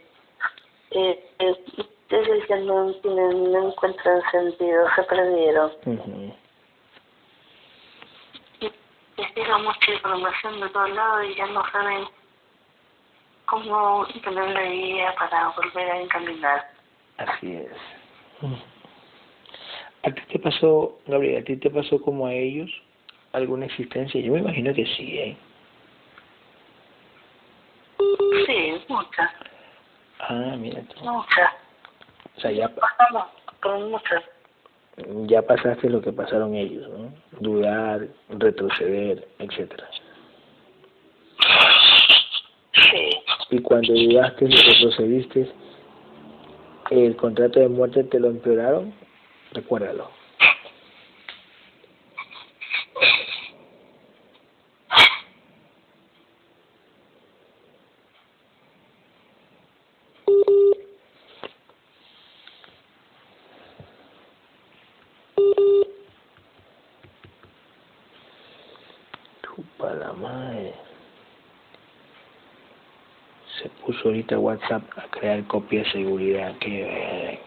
[0.91, 5.71] Eh, eh, ustedes ya no, tienen, no encuentran sentido, se perdieron.
[5.85, 6.33] Ujú.
[9.17, 12.05] les llega mucha información de todos lados y ya no saben
[13.45, 16.71] cómo tener la guía para volver a encaminar.
[17.17, 17.71] Así es.
[20.03, 22.71] ¿A ti te pasó, Gabriel, a ti te pasó como a ellos
[23.33, 24.21] alguna existencia?
[24.21, 25.37] Yo me imagino que sí, ¿eh?
[28.45, 29.31] Sí, muchas,
[30.29, 31.03] Ah, mira tú.
[31.03, 31.51] muchas.
[32.37, 33.25] O sea, ya, Pasamos
[33.61, 34.23] con muchas.
[35.27, 37.11] ya pasaste lo que pasaron ellos, ¿no?
[37.39, 39.89] Dudar, retroceder, etcétera.
[42.73, 43.09] Sí,
[43.49, 45.51] Y cuando dudaste y retrocediste,
[46.91, 48.93] el contrato de muerte te lo empeoraron,
[49.53, 50.09] recuérdalo.
[69.43, 70.73] Chupa la madre.
[73.61, 76.57] Se puso ahorita WhatsApp a crear copia de seguridad.
[76.59, 77.39] Que.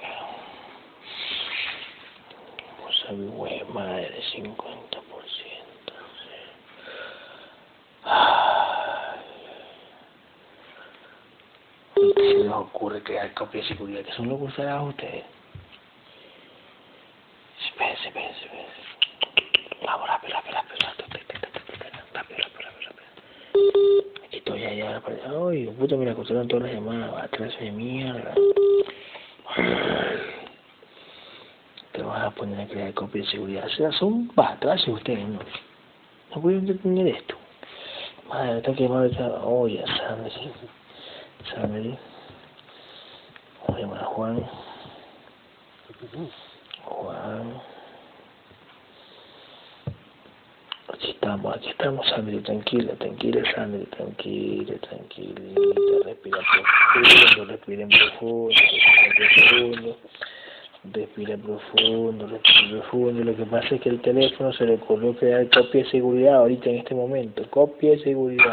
[2.79, 4.53] Vamos a mi web madre, 50%.
[8.05, 9.21] Ay.
[11.95, 14.05] ¿Qué se les ocurre crear copia de seguridad?
[14.05, 15.25] ¿Que son locos carajo ustedes?
[25.91, 28.35] Me la cortaron todas las llamadas, atrás de mierda.
[31.93, 33.67] Te vas a poner a crear copia de seguridad.
[33.67, 35.41] O sea, son atrás ustedes, ¿no?
[36.41, 37.35] Pueden detener esto.
[38.29, 39.45] Madre, está quemado esta...
[39.45, 40.53] Oye, Sandri.
[41.53, 41.99] Sandri.
[43.61, 44.47] Vamos a llamar a Juan.
[46.85, 47.61] Juan.
[50.89, 51.11] Aquí
[51.93, 55.61] estamos, Sandri, tranquila, tranquila, Sandri, tranquila, tranquilita,
[56.05, 58.55] respira profundo, respira profundo,
[59.17, 59.97] respira profundo,
[60.85, 63.25] respira profundo, respira profundo.
[63.25, 66.71] Lo que pasa es que el teléfono se le ocurrió crear copia de seguridad ahorita
[66.71, 68.53] en este momento, copia de seguridad.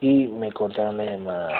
[0.00, 1.52] Y me cortaron las llamadas.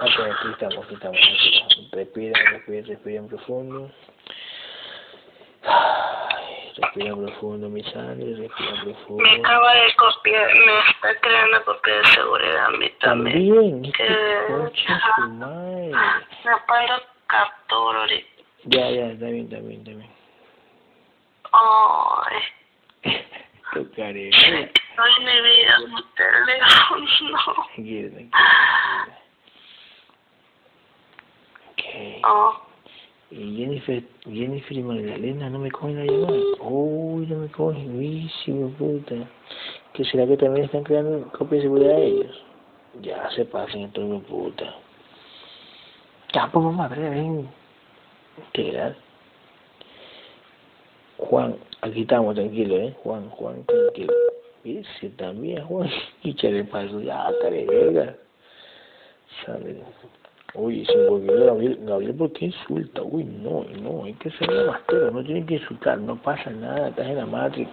[0.00, 0.84] Ok, aquí estamos.
[0.86, 1.18] aquí estamos.
[1.92, 3.90] Respira, respira, respira en profundo.
[6.80, 8.72] Respira profundo, mi sangre, respira
[9.08, 13.48] me acaba de copiar, me está creando copia de seguridad a mí también.
[13.48, 14.06] También, este
[14.46, 14.86] coche
[15.30, 15.90] madre.
[16.44, 16.52] Me
[17.26, 18.28] captura ahorita.
[18.64, 20.10] Ya, ya, está bien, está bien, está bien.
[21.52, 22.42] Ay,
[23.72, 27.06] Tu ay, mi vida, mi teléfono.
[27.74, 28.10] Tranquila.
[28.10, 28.38] tranquila.
[31.70, 32.24] Ok.
[32.24, 32.67] Oh,
[33.30, 36.38] Y Jennifer, Jennifer y Magdalena no me cogen la llamada.
[36.60, 39.16] Uy, no me cogen, buenísimo, puta.
[39.92, 42.42] ¿Que será que también están creando copia de seguridad de ellos?
[43.02, 44.74] Ya se pasen estos de puta.
[46.32, 47.48] Pues mamá, ven.
[48.38, 48.96] Integrar.
[51.18, 52.94] Juan, aquí estamos, tranquilo, ¿eh?
[53.02, 54.12] Juan, Juan, tranquilo.
[54.64, 55.90] Ese también, Juan.
[56.22, 58.16] Y le pasó, ya, cara verga.
[59.44, 59.82] Sale.
[60.54, 63.02] Oye, se volvió Gabriel, Gabriel, ¿por qué insulta?
[63.02, 67.06] Uy, no, no, hay que ser mastero, no tienen que insultar, no pasa nada, estás
[67.06, 67.70] en la Matrix.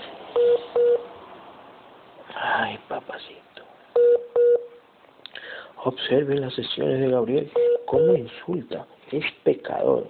[2.36, 3.63] Ay, papacito.
[5.86, 7.51] Observen las sesiones de Gabriel,
[7.86, 10.09] cómo insulta, es pecador.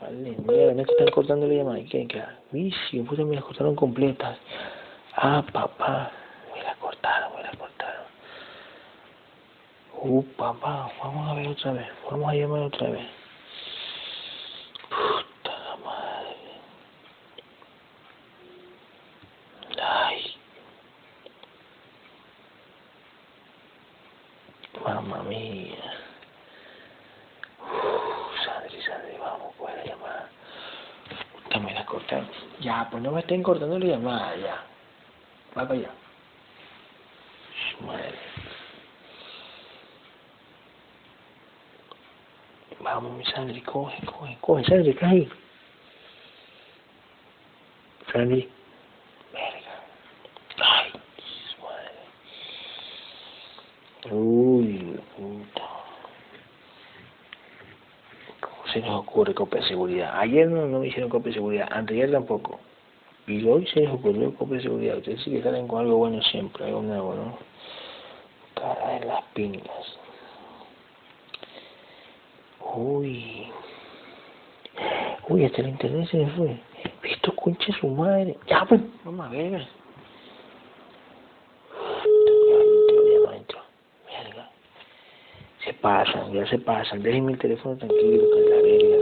[0.00, 2.22] Vale, mira, no están cortando la llamada, ¿qué qué?
[2.52, 4.38] Vicio, puta, me la cortaron completas.
[5.14, 6.10] Ah, papá,
[6.54, 7.27] me la cortaron, me la cortaron.
[10.10, 13.06] Uh, papá, vamos a ver otra vez, vamos a llamar otra vez.
[14.88, 16.36] Puta madre.
[19.82, 20.34] Ay.
[24.82, 25.76] Mamma mía.
[27.60, 30.30] Uf, Sandri, Sandri, vamos, pues la llamada.
[31.34, 32.30] Puta, me la cortaron.
[32.60, 34.54] Ya, pues no me estén cortando la llamada, ya.
[35.54, 35.90] Va para allá.
[37.80, 38.18] Madre.
[42.90, 45.28] Vamos, mi Sandri, coge, coge, coge, Sandri, cae.
[48.10, 48.48] Sandri.
[49.30, 49.74] Verga.
[50.56, 50.92] Ay,
[51.60, 52.00] madre.
[54.10, 55.68] Uy, puta.
[58.40, 60.18] ¿Cómo se nos ocurre copia de seguridad?
[60.18, 62.58] Ayer no, no me hicieron copia de seguridad, anteayer tampoco.
[63.26, 64.96] Y hoy se les ocurrió copia de seguridad.
[64.96, 67.38] Ustedes sí que salen con algo bueno siempre, algo nuevo, ¿no?
[68.54, 69.77] Cara de las pingas.
[72.78, 73.48] Uy.
[75.28, 76.60] Uy, hasta el internet se fue.
[77.02, 78.36] Esto concha su madre.
[78.46, 79.66] Ya, pues, vamos a ver.
[85.64, 87.02] Se pasan, ya se pasan.
[87.02, 88.98] Déjenme el teléfono tranquilo, que la verga.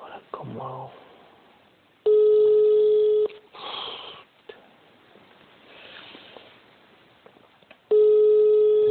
[0.00, 0.90] Ahora, ¿cómo hago?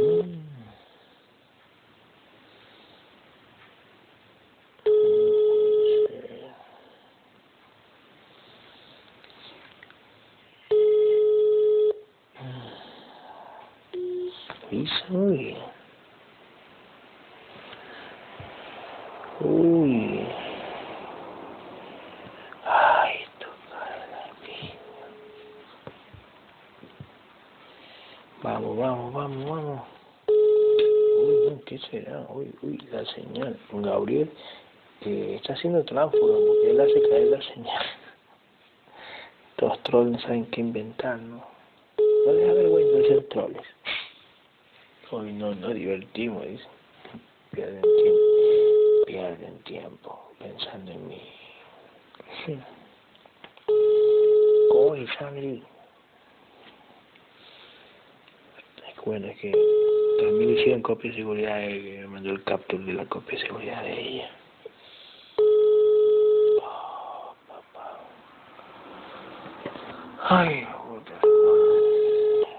[0.04, 0.44] Mm.
[15.10, 15.56] Uy,
[19.40, 20.26] Uy.
[22.64, 23.46] Ay, esto
[28.42, 29.82] Vamos, vamos, vamos, vamos.
[30.28, 32.26] Uy, no, ¿qué será?
[32.30, 33.58] Uy, uy, la señal.
[33.72, 34.30] Gabriel
[35.02, 37.86] eh, está haciendo tránsfuga porque él hace caer la señal.
[39.56, 41.42] Los trolls no saben qué inventar, ¿no?
[42.26, 43.66] No les da vergüenza ser trolls.
[45.10, 46.64] Hoy no nos divertimos, dice.
[47.52, 51.22] Pierden tiempo, pierden tiempo pensando en mí.
[52.44, 52.58] Sí.
[54.70, 55.62] Oye, Sandri.
[59.06, 59.52] Bueno, es que
[60.20, 63.82] también hicieron copia de seguridad, eh, me mandó el capture de la copia de seguridad
[63.82, 64.30] de ella.
[66.62, 68.00] Oh, papá.
[70.26, 71.12] Ay, puta.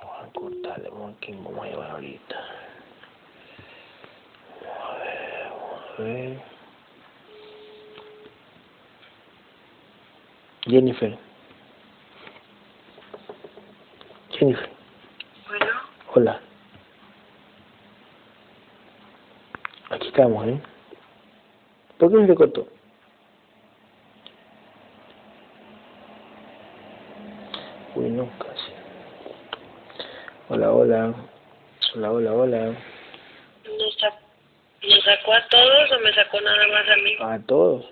[0.03, 2.36] Vamos a cortarle, vamos a quién vamos a llevar ahorita.
[4.61, 6.41] A ver, vamos a ver.
[10.66, 11.18] Jennifer.
[14.30, 14.70] Jennifer.
[15.47, 15.66] Bueno,
[16.13, 16.41] Hola.
[19.89, 20.61] Aquí estamos, ¿eh?
[21.97, 22.68] ¿Por qué se te cortó?
[27.95, 28.72] Uy, no, casi.
[30.86, 31.15] Hola,
[31.95, 32.11] hola.
[32.11, 32.65] Hola, hola.
[32.67, 34.19] ¿nos, sa-
[34.88, 37.15] ¿nos sacó a todos o me sacó nada más a mí?
[37.21, 37.86] A todos.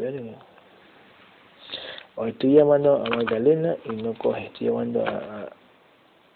[0.00, 0.38] Verga.
[2.16, 4.46] Hoy estoy llamando a Magdalena y no coge.
[4.46, 5.10] Estoy llamando a...
[5.10, 5.52] A,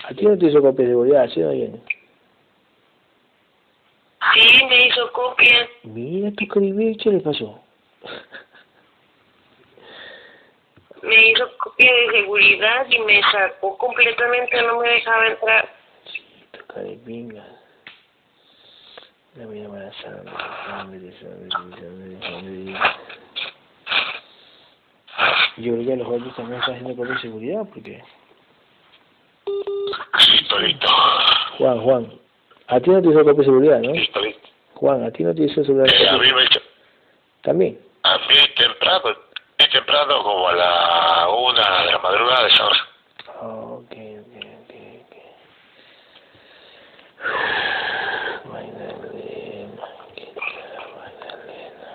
[0.09, 1.81] ¿A ti no te hizo copia de seguridad, ¿sí o no, Jenny?
[4.35, 5.69] Sí, me hizo copia.
[5.85, 7.62] Mira tu ¿qué le pasó?
[11.03, 15.69] Me hizo copia de seguridad y me sacó completamente, no me dejaba entrar.
[16.53, 17.45] Tu caripinga.
[19.37, 20.33] La voy a llamar a Sandra.
[20.66, 22.97] Sandra, Sandra, Sandra, Sandra.
[25.57, 28.03] Yo creo que los otros también están haciendo copia de seguridad porque...
[30.31, 30.87] Listo, listo.
[31.59, 32.12] Juan, Juan,
[32.69, 33.93] a ti no te hizo copia de seguridad, ¿no?
[33.93, 34.21] Listo.
[34.75, 36.62] Juan, a ti no te hizo celular Eh, a mí me echó-
[37.43, 37.79] También.
[38.05, 39.16] a mí temprano,
[39.79, 42.79] temprano, como a la una de la madrugada de esa hora.
[43.41, 44.72] Oh, ok, ok, ok,
[45.05, 45.14] ok.
[48.53, 50.24] Magdalena, que
[50.99, 51.89] Magdalena.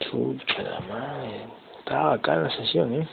[0.00, 1.46] Chucha la madre.
[1.78, 3.08] Estaba acá en la sesión, ¿eh?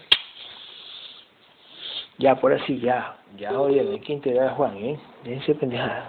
[2.18, 3.18] Ya, por así, ya.
[3.36, 4.98] Ya, oye, de quién te da Juan, ¿eh?
[5.24, 6.06] Déjense pendejada.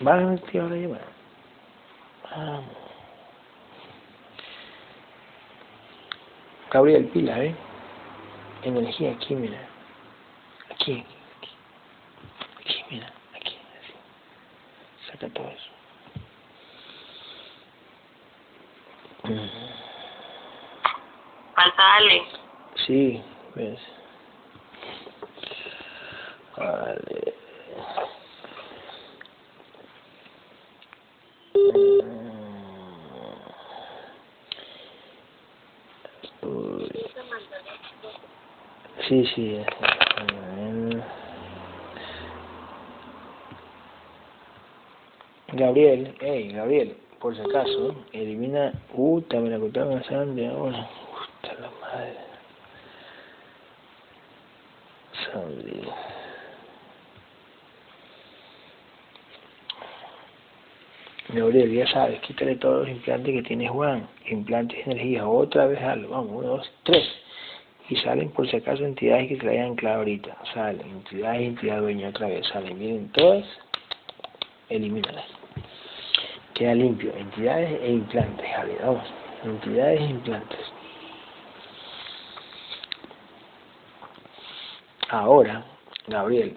[0.00, 1.21] Van, tío, ahora llevar.
[2.34, 2.64] Vamos.
[6.70, 7.54] Gabriel Pila, ¿eh?
[8.62, 9.58] Energía aquí, mira.
[10.70, 11.04] Aquí,
[11.36, 11.50] aquí.
[12.60, 13.12] Aquí, mira.
[13.36, 15.10] Aquí, así.
[15.10, 15.72] Saca todo eso.
[21.54, 22.22] Falta Ale.
[22.86, 23.22] Sí,
[23.54, 23.80] ves.
[26.56, 27.31] Vale.
[39.12, 39.58] Sí, sí.
[45.52, 48.72] Gabriel, hey, Gabriel, por si acaso, elimina.
[48.96, 50.88] Puta, me la cortaron a sangre ahora.
[51.42, 52.16] Puta la madre.
[55.30, 55.82] Sangre.
[61.34, 64.08] Gabriel, ya sabes, quítale todos los implantes que tiene Juan.
[64.30, 65.28] Implantes de energía.
[65.28, 66.14] Otra vez algo.
[66.14, 67.21] Vamos, uno, dos, tres.
[67.92, 70.34] Y salen por si acaso entidades que se anclado ahorita.
[70.54, 72.46] Salen, entidades entidad dueña otra vez.
[72.46, 73.44] Salen, vienen todas.
[74.70, 75.26] Elimínalas.
[76.54, 77.12] Queda limpio.
[77.14, 78.46] Entidades e implantes.
[78.82, 79.04] Vamos.
[79.44, 80.58] Entidades e implantes.
[85.10, 85.62] Ahora,
[86.06, 86.56] Gabriel,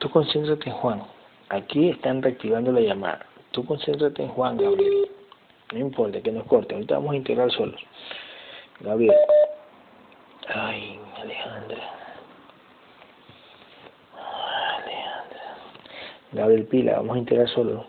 [0.00, 1.02] tú concéntrate en Juan.
[1.48, 3.24] Aquí están reactivando la llamada.
[3.52, 5.10] Tú concéntrate en Juan, Gabriel.
[5.72, 6.74] No importa que nos corte.
[6.74, 7.80] Ahorita vamos a integrar solos.
[8.80, 9.14] Gabriel.
[10.48, 11.82] Ay, Alejandra.
[14.76, 15.56] Alejandra.
[16.32, 17.86] Gabriel Pila, vamos a integrar solo.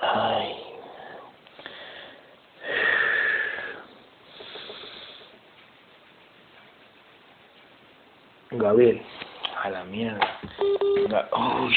[0.00, 0.56] Ay.
[8.50, 9.00] Gabriel,
[9.62, 10.38] a la mierda.
[11.08, 11.28] Ga-
[11.64, 11.74] Uy.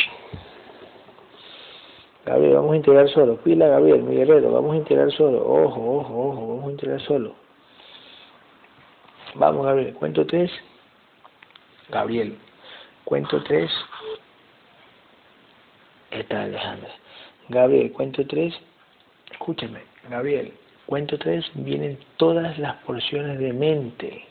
[2.25, 3.37] Gabriel, vamos a integrar solo.
[3.37, 5.41] Pila, Gabriel, mi guerrero, vamos a integrar solo.
[5.41, 7.33] Ojo, ojo, ojo, vamos a integrar solo.
[9.35, 10.51] Vamos, Gabriel, cuento tres.
[11.89, 12.37] Gabriel,
[13.05, 13.71] cuento tres.
[16.11, 16.89] Está Alejandra.
[17.47, 18.53] Gabriel, cuento tres.
[19.31, 19.79] Escúchame,
[20.09, 20.53] Gabriel,
[20.85, 21.49] cuento tres.
[21.53, 24.25] Vienen todas las porciones de mente.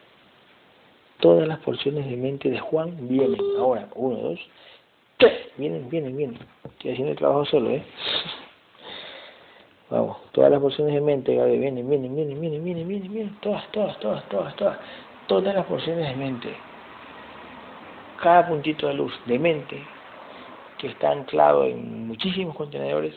[1.20, 3.40] Todas las porciones de mente de Juan vienen.
[3.58, 4.40] Ahora, uno, dos,
[5.16, 5.48] tres.
[5.56, 6.38] Vienen, vienen, vienen.
[6.64, 7.84] Estoy haciendo el trabajo solo, ¿eh?
[9.92, 13.36] Vamos, todas las porciones de mente, Gabriel, vienen, vienen, vienen, vienen, vienen, vienen, vienen.
[13.40, 14.78] Todas, todas, todas, todas, todas.
[15.26, 16.56] Todas las porciones de mente.
[18.22, 19.84] Cada puntito de luz de mente
[20.78, 23.14] que está anclado en muchísimos contenedores.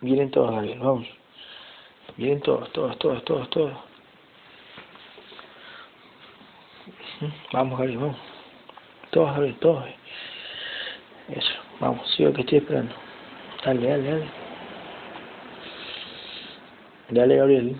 [0.00, 1.08] Vienen todos, Gabriel, vamos.
[2.16, 3.72] Vienen todos, todos, todos, todos, todos.
[7.52, 8.16] Vamos, Gabriel, vamos.
[9.10, 9.84] Todos, Gabriel, todos.
[11.28, 12.94] Eso, vamos, sigo que estoy esperando.
[13.64, 14.47] Dale, dale, dale.
[17.10, 17.76] Dale, Gabriel.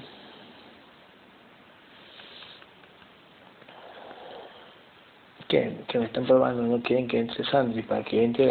[5.49, 5.77] ¿Qué?
[5.87, 8.51] Que me están probando, no quieren que entre Sandri para que entre.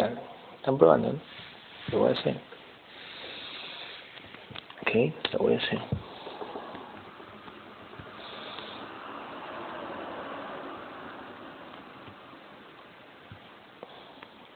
[0.56, 1.14] Están probando.
[1.90, 2.36] Lo voy a hacer.
[4.82, 5.80] Ok, lo voy a hacer.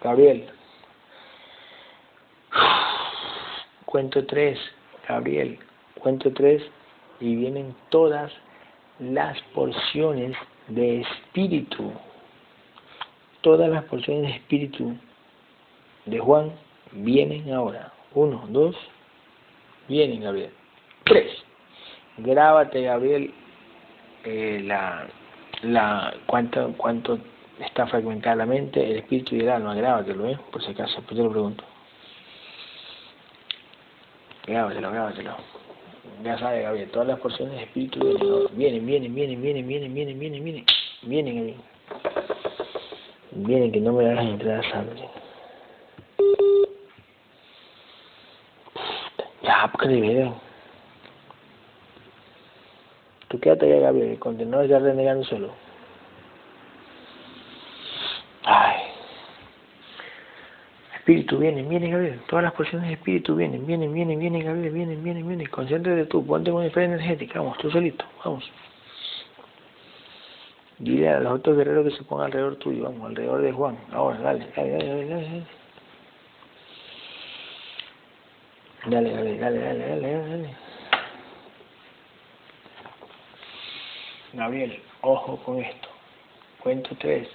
[0.03, 0.51] Gabriel.
[3.87, 4.59] Cuento tres,
[5.09, 5.59] Gabriel.
[6.03, 6.63] Cuento tres
[7.21, 8.33] y vienen todas
[8.99, 10.37] las porciones
[10.67, 11.93] de espíritu.
[13.41, 14.97] Todas las porciones de espíritu
[16.07, 16.53] de Juan
[16.91, 17.93] vienen ahora.
[18.15, 18.77] Uno, dos,
[19.89, 20.51] vienen, Gabriel.
[21.05, 21.31] Tres.
[22.19, 23.33] Grábate, Gabriel,
[24.25, 25.07] eh, la,
[25.63, 27.19] la, cuánto, cuánto
[27.61, 29.75] está fragmentada la mente, el espíritu y el alma.
[29.77, 30.39] Grábatelo, ¿eh?
[30.51, 31.65] Por si acaso, pues te lo pregunto.
[34.47, 35.62] Grábatelo, grábatelo.
[36.25, 37.99] Ya sabes, Gabriel, todas las porciones de espíritu
[38.53, 40.67] vienen, vienen, vienen, vienen, vienen, vienen, vienen, vienen,
[41.03, 41.61] vienen, Gabriel.
[43.33, 45.09] Vienen, que no me hagas entrar a sangre.
[49.43, 50.41] Ya, porque le veo.
[53.29, 55.53] Tú quédate allá, Gabriel, continúa ya renegando solo.
[58.45, 58.83] Ay.
[61.03, 62.21] Espíritu, vienen, vienen, Gabriel.
[62.29, 65.49] Todas las porciones de espíritu vienen, vienen, vienen, vienen, Gabriel, vienen, vienen, vienen.
[65.49, 68.49] Concéntrate tú, ponte con esfera energética, vamos, tú solito, vamos.
[70.79, 73.77] Dile a los otros guerreros que se pongan alrededor tuyo, vamos, alrededor de Juan.
[73.91, 75.47] Ahora, dale, dale, dale, dale, dale.
[78.87, 80.57] Dale, dale, dale, dale, dale, dale.
[84.35, 85.89] Gabriel, ojo con esto.
[86.61, 87.29] Cuento tres.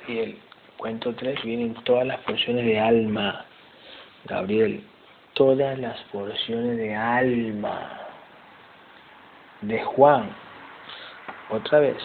[0.00, 0.38] Gabriel,
[0.80, 1.40] cuento tres.
[1.44, 3.44] Vienen todas las porciones de alma.
[4.24, 4.82] Gabriel,
[5.34, 8.00] todas las porciones de alma.
[9.60, 10.30] De Juan.
[11.50, 11.98] Otra vez.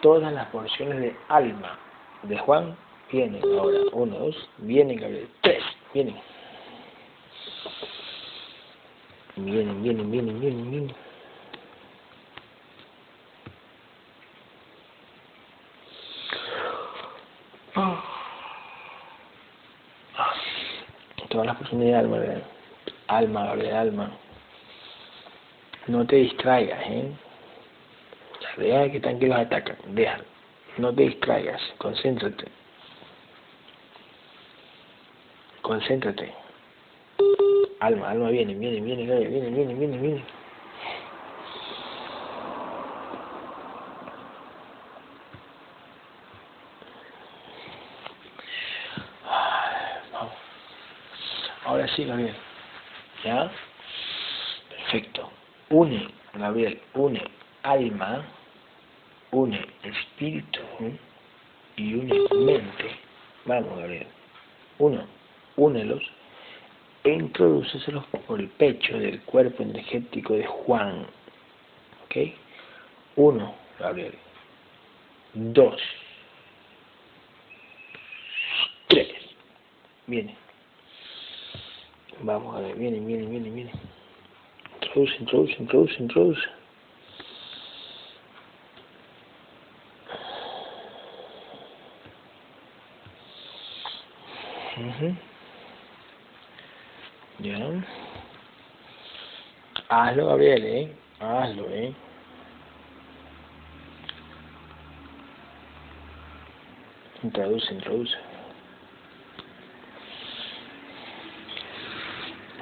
[0.00, 1.78] Todas las porciones de alma.
[2.22, 2.76] De Juan
[3.12, 3.78] vienen ahora.
[3.92, 4.48] Uno, dos.
[4.58, 5.28] Vienen, Gabriel.
[5.42, 5.62] Tres.
[5.92, 6.16] Vienen.
[9.36, 11.07] Vienen, vienen, vienen, vienen, vienen.
[21.38, 22.42] todas las profundidades del mar
[23.06, 24.10] alma, alma.
[25.86, 27.12] No te distraigas, ¿eh?
[28.56, 30.18] Deja que tanque los atacan, deja.
[30.78, 32.44] No te distraigas, concéntrate.
[35.62, 36.34] Concéntrate.
[37.78, 40.37] Alma, alma, viene viene viene viene viene viene vienen.
[51.98, 52.34] Ahora sí, Gabriel.
[53.24, 53.50] ¿Ya?
[54.68, 55.30] Perfecto.
[55.70, 57.20] Une, Gabriel, une
[57.64, 58.24] alma,
[59.32, 60.60] une espíritu
[61.76, 62.90] y une mente.
[63.46, 64.06] Vamos, Gabriel.
[64.78, 65.06] Uno,
[65.56, 66.02] únelos
[67.02, 67.18] e
[68.26, 71.04] por el pecho del cuerpo energético de Juan.
[72.04, 72.16] ¿Ok?
[73.16, 74.14] Uno, Gabriel.
[75.34, 75.80] Dos.
[78.86, 79.08] Tres.
[80.06, 80.47] Viene.
[82.20, 83.72] Vamos a ver, viene, viene, viene, viene.
[84.82, 86.58] Introduce, introduce, introduce, introduce.
[97.38, 97.56] Ya.
[99.88, 100.96] Hazlo, Gabriel, ¿eh?
[101.20, 101.94] Hazlo, ¿eh?
[107.22, 108.27] Introduce, introduce.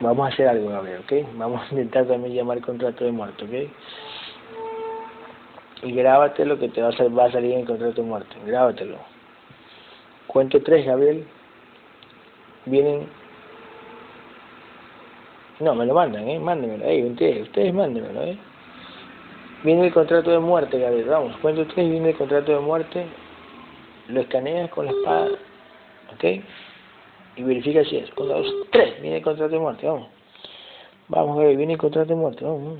[0.00, 1.12] Vamos a hacer algo, Gabriel, ¿ok?
[1.36, 3.70] Vamos a intentar también llamar contrato de muerte, ¿ok?
[5.84, 8.36] Y grábate lo que te va a, salir en el contrato de muerte.
[8.44, 8.98] Grábatelo.
[10.26, 11.26] Cuento tres, Gabriel.
[12.66, 13.08] Vienen
[15.58, 16.38] no, me lo mandan, ¿eh?
[16.38, 16.84] Mándenmelo.
[16.84, 18.36] Ey, ustedes, ustedes mándenmelo, ¿eh?
[19.64, 21.08] Viene el contrato de muerte, Gabriel.
[21.08, 23.06] Vamos, cuento tres, viene el contrato de muerte.
[24.08, 25.28] Lo escaneas con la espada,
[26.14, 26.44] ¿ok?
[27.36, 28.10] Y verifica si es.
[28.12, 30.08] Cuando dos, tres, viene el contrato de muerte, vamos.
[31.08, 32.78] Vamos, Gabriel, viene el contrato de muerte, vamos.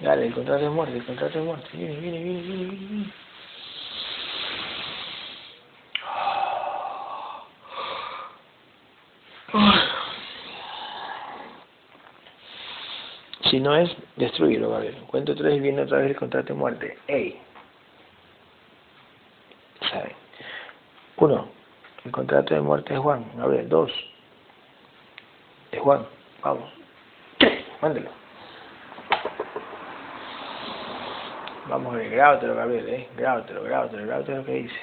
[0.00, 1.68] Dale, el contrato de muerte, el contrato de muerte.
[1.72, 3.12] Viene, viene, viene, viene, viene.
[13.50, 14.94] Si no es, destruirlo, Gabriel.
[15.08, 16.96] Cuento tres y viene otra vez el contrato de muerte.
[17.08, 17.36] ¡Ey!
[19.90, 20.12] ¿Saben?
[21.16, 21.48] Uno,
[22.04, 23.24] el contrato de muerte de Juan.
[23.36, 23.68] Gabriel.
[23.68, 23.92] Dos,
[25.72, 26.06] de Juan.
[26.44, 26.72] Vamos.
[27.82, 28.10] Mándelo.
[31.68, 33.08] Vamos a ver, grábatelo, Gabriel, eh.
[33.16, 34.80] Grábatelo, grábatelo, grábatelo lo que dice.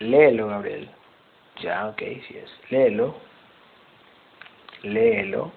[0.00, 0.90] Léelo, Gabriel.
[1.62, 2.70] Ya, ok, sí es.
[2.70, 3.14] Léelo
[4.86, 5.52] léelo,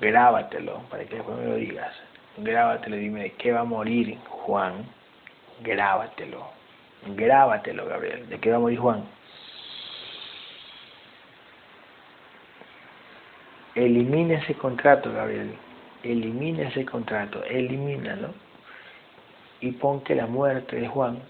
[0.00, 1.94] grábatelo para que después me lo digas.
[2.38, 4.86] Grábatelo, dime de qué va a morir Juan.
[5.62, 6.50] Grábatelo.
[7.14, 8.28] Grábatelo, Gabriel.
[8.28, 9.04] ¿De qué va a morir Juan?
[13.74, 15.54] Elimina ese contrato, Gabriel.
[16.02, 17.44] Elimina ese contrato.
[17.44, 18.34] Elimínalo.
[19.60, 21.22] Y pon que la muerte de Juan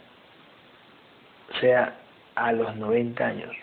[1.60, 1.94] sea
[2.34, 3.54] a los 90 años.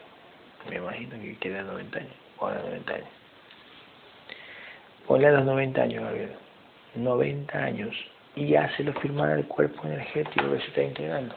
[0.69, 2.13] Me imagino que queda 90 años.
[2.37, 3.18] O a los 90 años.
[5.07, 6.31] Ponle a los 90 años, Gabriel.
[6.95, 7.95] 90 años.
[8.35, 11.35] Y hácelo firmar al cuerpo energético que se está integrando.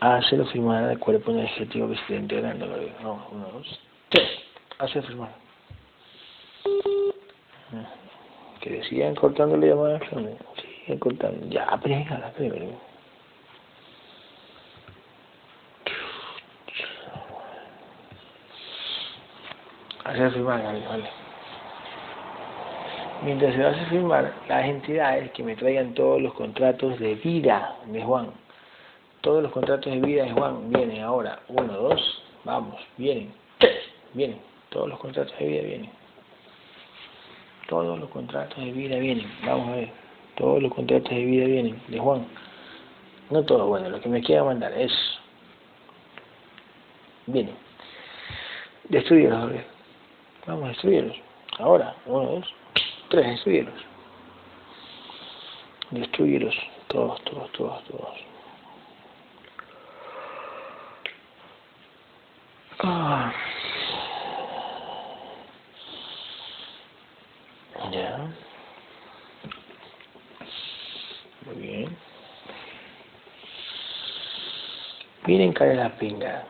[0.00, 2.92] Hácelo firmar al cuerpo energético que se está integrando, Gabriel.
[3.02, 4.28] No, uno, dos, tres.
[4.78, 5.30] Hácelo firmar.
[8.60, 10.00] Que sigan cortando la llamada.
[10.84, 11.46] Sigan cortando.
[11.48, 12.92] Ya, la primero.
[20.04, 21.31] Hacer firmar, Gabriel, vale
[23.24, 27.76] mientras se va a firmar las entidades que me traigan todos los contratos de vida
[27.86, 28.30] de Juan.
[29.20, 31.40] Todos los contratos de vida de Juan vienen ahora.
[31.48, 33.32] Uno, dos, vamos, vienen.
[34.14, 34.38] Vienen.
[34.70, 35.90] Todos los contratos de vida vienen.
[37.68, 39.30] Todos los contratos de vida vienen.
[39.44, 39.88] Vamos a ver.
[40.36, 42.26] Todos los contratos de vida vienen de Juan.
[43.30, 44.92] No todo, bueno, lo que me quiera mandar es...
[47.26, 47.52] Viene.
[48.88, 49.52] Destruyelos.
[50.46, 51.16] Vamos, destruyelos.
[51.58, 52.54] Ahora, uno, dos,
[53.12, 53.74] tres, destruyelos.
[55.90, 56.54] Destruyelos.
[56.86, 58.18] Todos, todos, todos, todos.
[62.78, 63.34] Ah.
[67.92, 68.32] Ya.
[71.44, 71.96] Muy bien.
[75.26, 76.46] Miren, cara la pinga.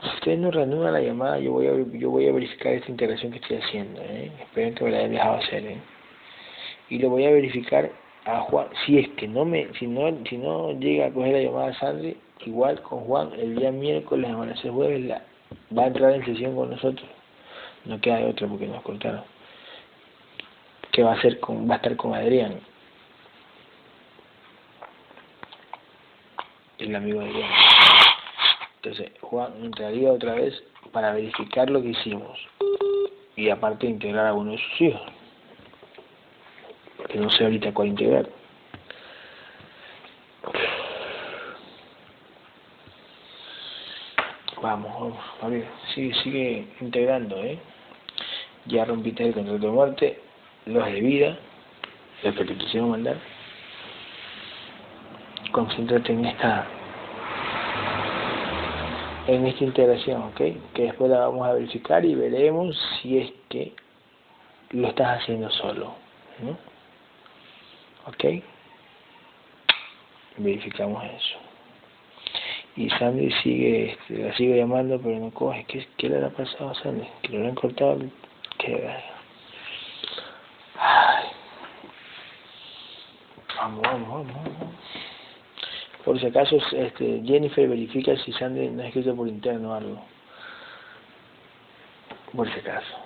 [0.00, 3.32] Si ustedes no reanudan la llamada, yo voy a yo voy a verificar esta integración
[3.32, 4.00] que estoy haciendo.
[4.00, 4.32] ¿eh?
[4.40, 5.66] Esperen que me la hayan dejado hacer.
[5.66, 5.78] ¿eh?
[6.90, 7.90] Y lo voy a verificar
[8.24, 8.68] a Juan.
[8.84, 12.16] Si es que no me, si no, si no llega a coger la llamada Sandri,
[12.44, 15.22] igual con Juan el día miércoles, amanecer jueves, la,
[15.76, 17.08] va a entrar en sesión con nosotros.
[17.84, 19.22] No queda de otra porque nos cortaron.
[20.92, 22.60] Que va a ser con, va a estar con Adrián.
[26.78, 27.50] El amigo de Adrián.
[28.76, 30.62] Entonces, Juan entraría otra vez
[30.92, 32.38] para verificar lo que hicimos.
[33.36, 35.17] Y aparte integrar a uno de sus hijos.
[37.08, 38.28] Que no sé ahorita cuál integrar.
[44.60, 47.58] Vamos, vamos, a ver, sigue, sigue integrando, ¿eh?
[48.66, 50.20] Ya rompiste el contrato de muerte,
[50.66, 51.38] los de vida,
[52.24, 53.16] los que te quisieron mandar.
[55.52, 56.66] Concéntrate en esta
[59.28, 60.40] en esta integración, ¿ok?
[60.74, 63.74] Que después la vamos a verificar y veremos si es que
[64.70, 65.94] lo estás haciendo solo,
[66.42, 66.56] ¿no?
[68.08, 68.42] ¿Ok?
[70.38, 71.38] Verificamos eso.
[72.76, 75.66] Y Sandy sigue, este, la sigue llamando, pero no coge.
[75.66, 77.06] ¿Qué, le ha pasado a Sandy?
[77.22, 77.98] Que lo han cortado.
[80.76, 81.24] Ay.
[83.56, 84.74] Vamos, vamos, vamos, vamos.
[86.04, 90.00] Por si acaso, este, Jennifer verifica si Sandy no ha escrito por interno o algo.
[92.34, 92.96] Por si acaso.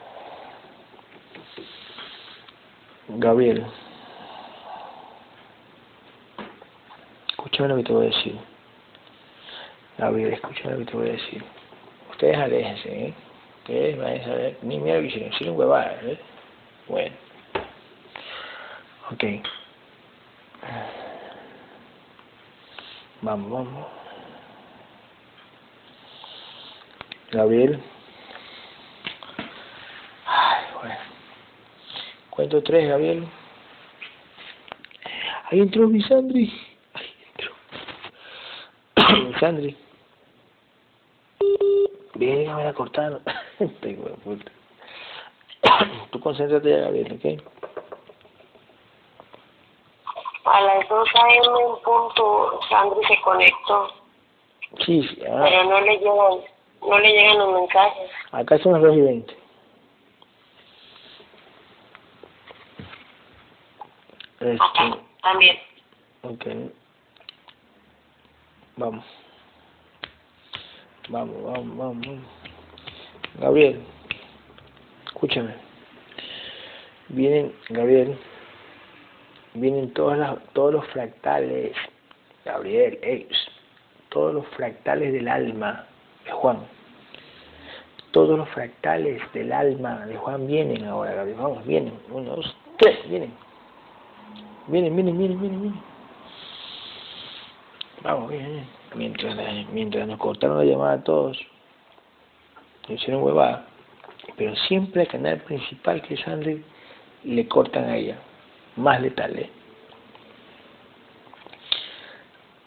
[3.08, 3.66] Gabriel.
[7.52, 8.38] Escúchame lo que te voy a decir.
[9.98, 11.44] Gabriel, escúchame lo que te voy a decir.
[12.10, 13.14] Ustedes aléjense, ¿eh?
[13.58, 16.18] Ustedes van a saber, ni mira lo que hicieron, hicieron ¿eh?
[16.88, 17.14] Bueno.
[19.10, 19.24] Ok.
[23.20, 23.86] Vamos, vamos.
[27.32, 27.82] Gabriel.
[30.24, 30.94] Ay, bueno.
[32.30, 33.28] Cuento tres, Gabriel.
[35.50, 36.71] Ahí entró mi Sandri.
[39.42, 39.76] Sandri.
[42.14, 43.20] Bien, me la cortaron.
[44.22, 44.52] Puta.
[46.12, 47.42] Tú concéntrate ya, Gabriel, ¿ok?
[50.44, 51.38] A las 2 a.m.
[51.38, 53.88] en punto, Sandri se conectó,
[54.86, 55.20] Sí, sí.
[55.28, 56.40] ah, pero no le llegan,
[56.88, 58.10] no le llegan los mensajes.
[58.30, 59.36] acá son las 2 y 20.
[64.38, 65.56] Este, Acá también.
[66.22, 66.46] ok.
[68.76, 69.04] Vamos.
[71.12, 72.06] Vamos, vamos, vamos.
[73.38, 73.82] Gabriel,
[75.04, 75.52] escúchame.
[77.10, 78.16] Vienen, Gabriel,
[79.52, 81.76] vienen todas las, todos los fractales,
[82.46, 83.28] Gabriel,
[84.08, 85.84] todos los fractales del alma
[86.24, 86.60] de Juan.
[88.12, 91.38] Todos los fractales del alma de Juan vienen ahora, Gabriel.
[91.38, 91.92] Vamos, vienen.
[92.10, 93.34] Uno, dos, tres, vienen.
[94.66, 95.82] Vienen, vienen, vienen, vienen, vienen.
[98.02, 98.81] Vamos, bien, bien.
[98.94, 101.38] Mientras, la- mientras nos cortaron la llamada a todos,
[102.88, 103.66] nos hicieron huevada.
[104.36, 106.60] Pero siempre al canal principal que es Android,
[107.24, 108.18] le cortan a ella.
[108.76, 109.50] Más letal, ¿eh?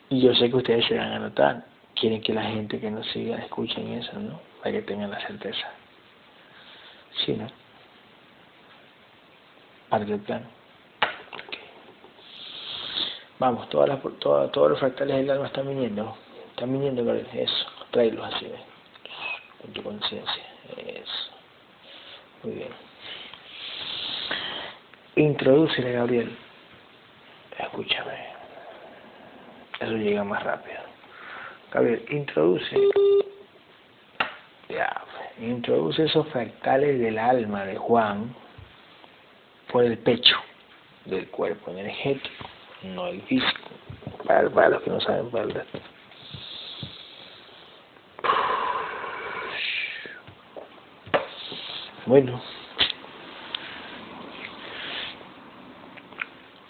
[0.09, 1.65] Y yo sé que ustedes se van a notar.
[1.95, 4.39] Quieren que la gente que nos siga escuchen eso, ¿no?
[4.59, 5.67] Para que tengan la certeza.
[7.25, 7.47] Sí, ¿no?
[9.89, 10.43] Parte del plan.
[13.39, 16.15] Vamos, todas las, todas, todos los fractales del alma están viniendo.
[16.51, 17.13] Están viniendo.
[17.13, 17.65] Eso.
[17.91, 18.51] Tráelos así.
[19.61, 20.43] Con tu conciencia.
[20.77, 21.31] Eso.
[22.43, 22.69] Muy bien.
[25.15, 26.37] Introdúcele, Gabriel.
[27.57, 28.35] Escúchame.
[29.79, 30.79] Eso llega más rápido.
[31.71, 32.77] Gabriel, introduce.
[34.69, 35.03] Ya,
[35.39, 38.33] introduce esos fractales del alma de Juan
[39.71, 40.35] por el pecho
[41.05, 42.45] del cuerpo energético,
[42.83, 43.69] no el físico.
[44.25, 45.65] Para, para los que no saben, para el
[52.05, 52.41] Bueno.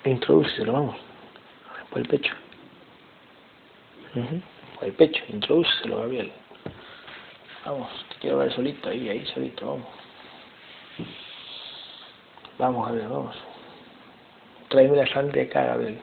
[0.05, 0.95] Introduceselo, vamos.
[1.89, 2.33] Por el pecho.
[4.15, 4.41] Uh
[4.81, 6.31] El pecho, introdúcelo, Gabriel.
[7.65, 9.87] Vamos, te quiero ver solito, ahí, ahí, solito, vamos.
[12.57, 13.35] Vamos, Gabriel, vamos.
[14.75, 15.97] Tráeme la sangre acá, Gabriel.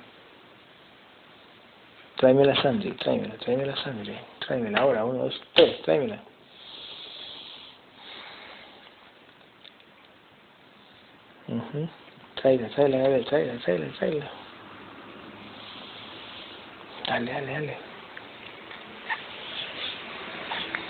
[2.17, 4.19] Tráeme la sangre, tráemela, tráeme la sangre.
[4.39, 6.19] Tráemela ahora, uno, dos, tres, tráemela.
[11.49, 11.89] Uh -huh.
[12.37, 14.31] Tráela, tráela, Gabriel, tráela, tráela, tráela.
[17.07, 17.77] Dale, dale, dale.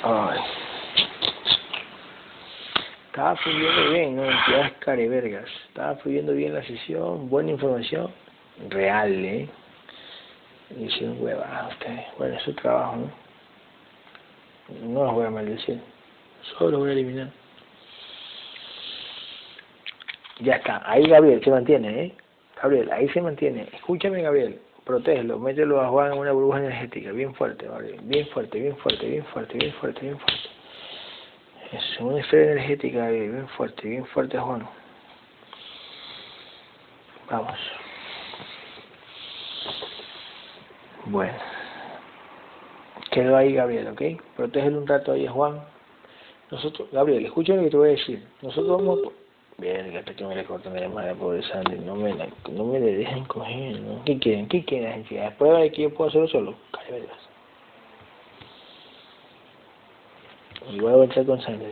[0.05, 0.62] Ay.
[3.13, 5.45] Estaba fluyendo bien, no entidades carevergas.
[5.69, 8.11] Estaba fluyendo bien la sesión, buena información,
[8.71, 9.51] real, ¿eh?
[10.81, 12.07] Hicieron hueva ustedes.
[12.17, 13.11] Bueno, es su trabajo, ¿no?
[14.89, 15.79] No los voy a maldecir.
[16.57, 17.29] Solo los voy a eliminar.
[20.41, 20.81] Ya está.
[20.91, 22.15] Ahí Gabriel se mantiene, ¿eh?
[22.63, 23.69] Gabriel, ahí se mantiene.
[23.75, 24.59] Escúchame, Gabriel.
[24.87, 25.39] Protégelo.
[25.39, 27.13] Mételo a Juan en una burbuja energética.
[27.13, 28.01] Bien fuerte, Gabriel.
[28.05, 30.62] Bien fuerte, bien fuerte, bien fuerte, bien fuerte, bien fuerte.
[31.73, 33.09] Es una esfera energética.
[33.09, 34.69] Bien fuerte, bien fuerte, Juan.
[37.31, 37.59] Vamos.
[41.07, 41.39] Bueno.
[43.11, 44.03] Quedó ahí Gabriel, ¿ok?
[44.37, 45.61] Protégelo un rato ahí, Juan.
[46.51, 48.23] Nosotros, Gabriel, escucha lo que te voy a decir.
[48.43, 49.01] Nosotros vamos...
[49.99, 51.79] Hasta que me le cortan la llamada, pobre Sandy.
[51.79, 54.03] No me, la, no me le dejen coger, ¿no?
[54.05, 54.49] ¿Qué quieren?
[54.49, 55.07] ¿Qué quieren?
[55.09, 56.55] Después de que yo puedo hacerlo solo.
[56.73, 57.07] Cállate,
[60.71, 61.65] Igual voy a entrar con Sandy.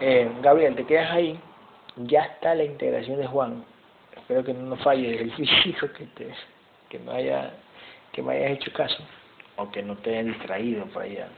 [0.00, 1.38] Eh, Gabriel, te quedas ahí.
[1.96, 3.64] Ya está la integración de Juan
[4.22, 6.28] espero que no nos falle el físico, que, te,
[6.88, 7.50] que, no haya,
[8.12, 9.02] que me hayas hecho caso,
[9.56, 11.28] o que no te hayan distraído por allá.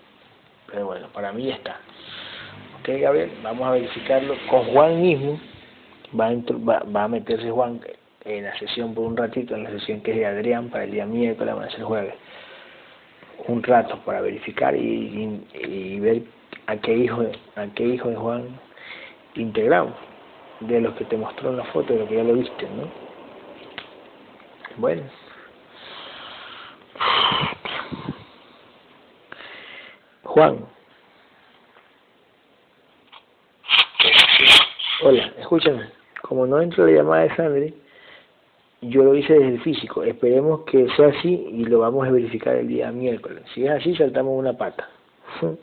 [0.70, 1.80] Pero bueno, para mí ya está.
[2.80, 5.40] Ok, Gabriel, vamos a verificarlo con Juan mismo.
[6.18, 7.80] Va a, va, a meterse Juan
[8.24, 10.92] en la sesión por un ratito, en la sesión que es de Adrián, para el
[10.92, 12.14] día miércoles, va a ser jueves.
[13.46, 16.22] Un rato para verificar y, y, ver
[16.66, 17.22] a qué hijo
[17.56, 18.60] a qué hijo de Juan
[19.34, 19.94] integramos
[20.60, 22.88] de los que te mostró en la foto, de lo que ya lo viste, ¿no?
[24.76, 25.02] Bueno.
[30.22, 30.66] Juan.
[35.02, 35.90] Hola, escúchame.
[36.22, 37.74] Como no entra la llamada de Sandri,
[38.88, 40.02] yo lo hice desde el físico.
[40.02, 43.42] Esperemos que sea así y lo vamos a verificar el día miércoles.
[43.54, 44.88] Si es así, saltamos una pata.
[45.42, 45.56] Eh,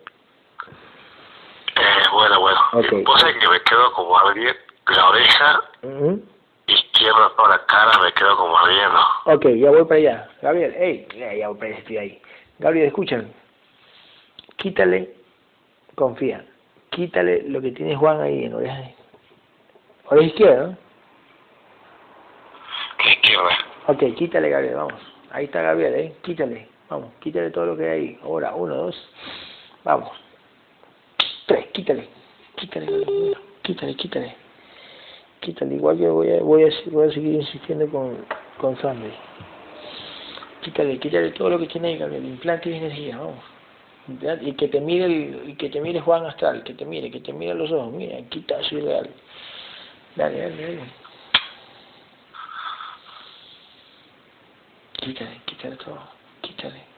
[2.14, 2.60] bueno, bueno.
[2.74, 3.04] Okay.
[3.04, 4.56] Vos sabés que me quedo como alguien
[4.88, 5.62] la oreja
[6.68, 9.00] izquierda por la cara me quedo como ardiendo.
[9.26, 10.30] Ok, ya voy para allá.
[10.42, 12.22] Gabriel, hey, ya, voy para allá, estoy ahí.
[12.60, 13.28] Gabriel, escúchame.
[14.58, 15.16] Quítale,
[15.96, 16.46] confía,
[16.90, 18.92] quítale lo que tiene Juan ahí en oreja.
[20.06, 20.78] Oreja izquierda, ¿no?
[23.10, 23.58] Izquierda.
[23.88, 25.02] Ok, quítale, Gabriel, vamos.
[25.32, 26.16] Ahí está Gabriel, ¿eh?
[26.22, 28.20] Quítale, vamos, quítale todo lo que hay ahí.
[28.24, 29.10] Ahora, uno, dos,
[29.84, 30.12] vamos.
[31.48, 32.08] Tres, quítale,
[32.56, 33.06] quítale,
[33.64, 34.42] quítale, quítale
[35.42, 38.26] quítale, igual que voy a, voy a, voy a seguir insistiendo con,
[38.58, 39.12] con Sandy.
[40.62, 43.44] Quítale, quítale todo lo que tiene ahí, Gabriel, implante energía, vamos.
[44.42, 47.34] Y que te mire y que te mire Juan Astral, que te mire, que te
[47.34, 49.10] mire los ojos, mira, quita eso real.
[50.16, 51.01] Dale, dale, dale.
[55.02, 56.00] Quítale, quítale todo,
[56.42, 56.92] quítale.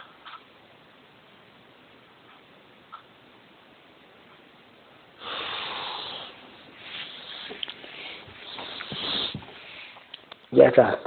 [10.52, 11.00] ya está.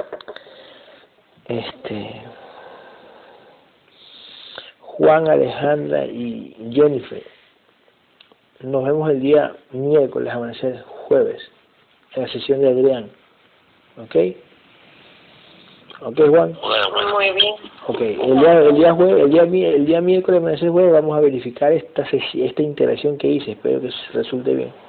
[1.48, 2.22] Este
[4.80, 7.22] Juan, Alejandra y Jennifer.
[8.60, 11.42] Nos vemos el día miércoles, amanecer jueves,
[12.14, 13.10] en la sesión de Adrián.
[13.98, 14.45] ¿Ok?
[16.02, 16.56] ¿Ok, Juan?
[17.12, 17.54] Muy bien.
[17.86, 21.20] Ok, el día, el día, jueves, el día, el día miércoles, amanecer jueves, vamos a
[21.20, 23.52] verificar esta, esta integración que hice.
[23.52, 24.86] Espero que resulte bien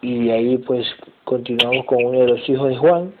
[0.00, 0.86] y de ahí pues
[1.24, 3.12] continuamos con uno de los hijos de Juan,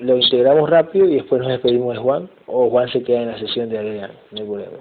[0.00, 3.38] lo integramos rápido y después nos despedimos de Juan, o Juan se queda en la
[3.38, 4.78] sesión de Adrián, no hay problema.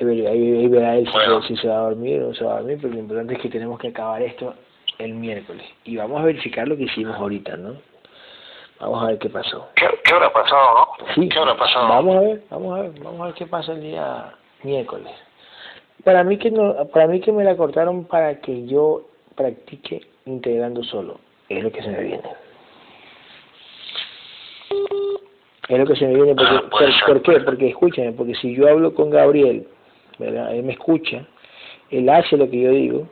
[0.00, 1.08] Ahí, ahí, verá él
[1.48, 3.40] si, se va a dormir o no se va a dormir, pero lo importante es
[3.40, 4.54] que tenemos que acabar esto
[4.98, 5.64] el miércoles.
[5.84, 7.74] Y vamos a verificar lo que hicimos ahorita, ¿no?
[8.80, 9.68] Vamos a ver qué pasó.
[9.74, 11.14] ¿Qué, qué habrá pasado, no?
[11.14, 11.28] Sí.
[11.28, 11.88] ¿Qué habrá pasado?
[11.88, 15.12] Vamos a ver, vamos a ver, vamos a ver qué pasa el día miércoles.
[16.04, 20.82] Para mí que no, para mí que me la cortaron para que yo practique integrando
[20.84, 21.18] solo.
[21.48, 22.22] Es lo que se me viene.
[25.68, 27.40] Es lo que se me viene porque, ah, por, qué?
[27.40, 29.66] Porque escúchame, porque si yo hablo con Gabriel,
[30.18, 30.54] ¿verdad?
[30.54, 31.26] Él me escucha,
[31.90, 33.08] él hace lo que yo digo,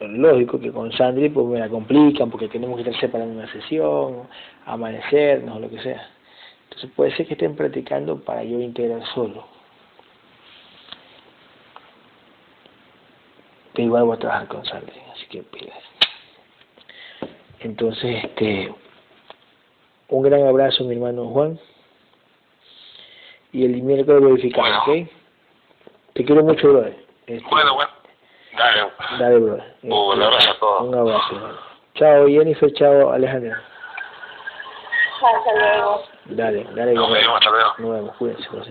[0.00, 4.28] lógico que con Sandri pues me la complican porque tenemos que estar separando una sesión,
[4.64, 6.08] amanecernos lo que sea.
[6.64, 9.46] Entonces puede ser que estén practicando para yo integrar solo.
[13.72, 15.78] Pero igual voy a trabajar con Sandri, así que pilas.
[17.60, 18.72] Entonces, este,
[20.08, 21.58] un gran abrazo mi hermano Juan.
[23.52, 25.08] Y el miércoles verificamos, ¿ok?
[26.12, 26.96] Te quiero mucho, brother.
[27.26, 27.95] Este, bueno, bueno.
[28.56, 28.92] Dale.
[29.18, 29.64] Dale, brother.
[29.82, 30.82] un abrazo a todos.
[30.82, 31.34] Un abrazo.
[31.94, 32.72] Chao, Jennifer.
[32.72, 33.62] Chao, Alejandra.
[35.14, 36.02] Hasta luego.
[36.26, 36.94] Dale, dale.
[36.94, 37.74] Nos vemos, hasta luego.
[37.78, 38.64] Nos vemos, cuídense, por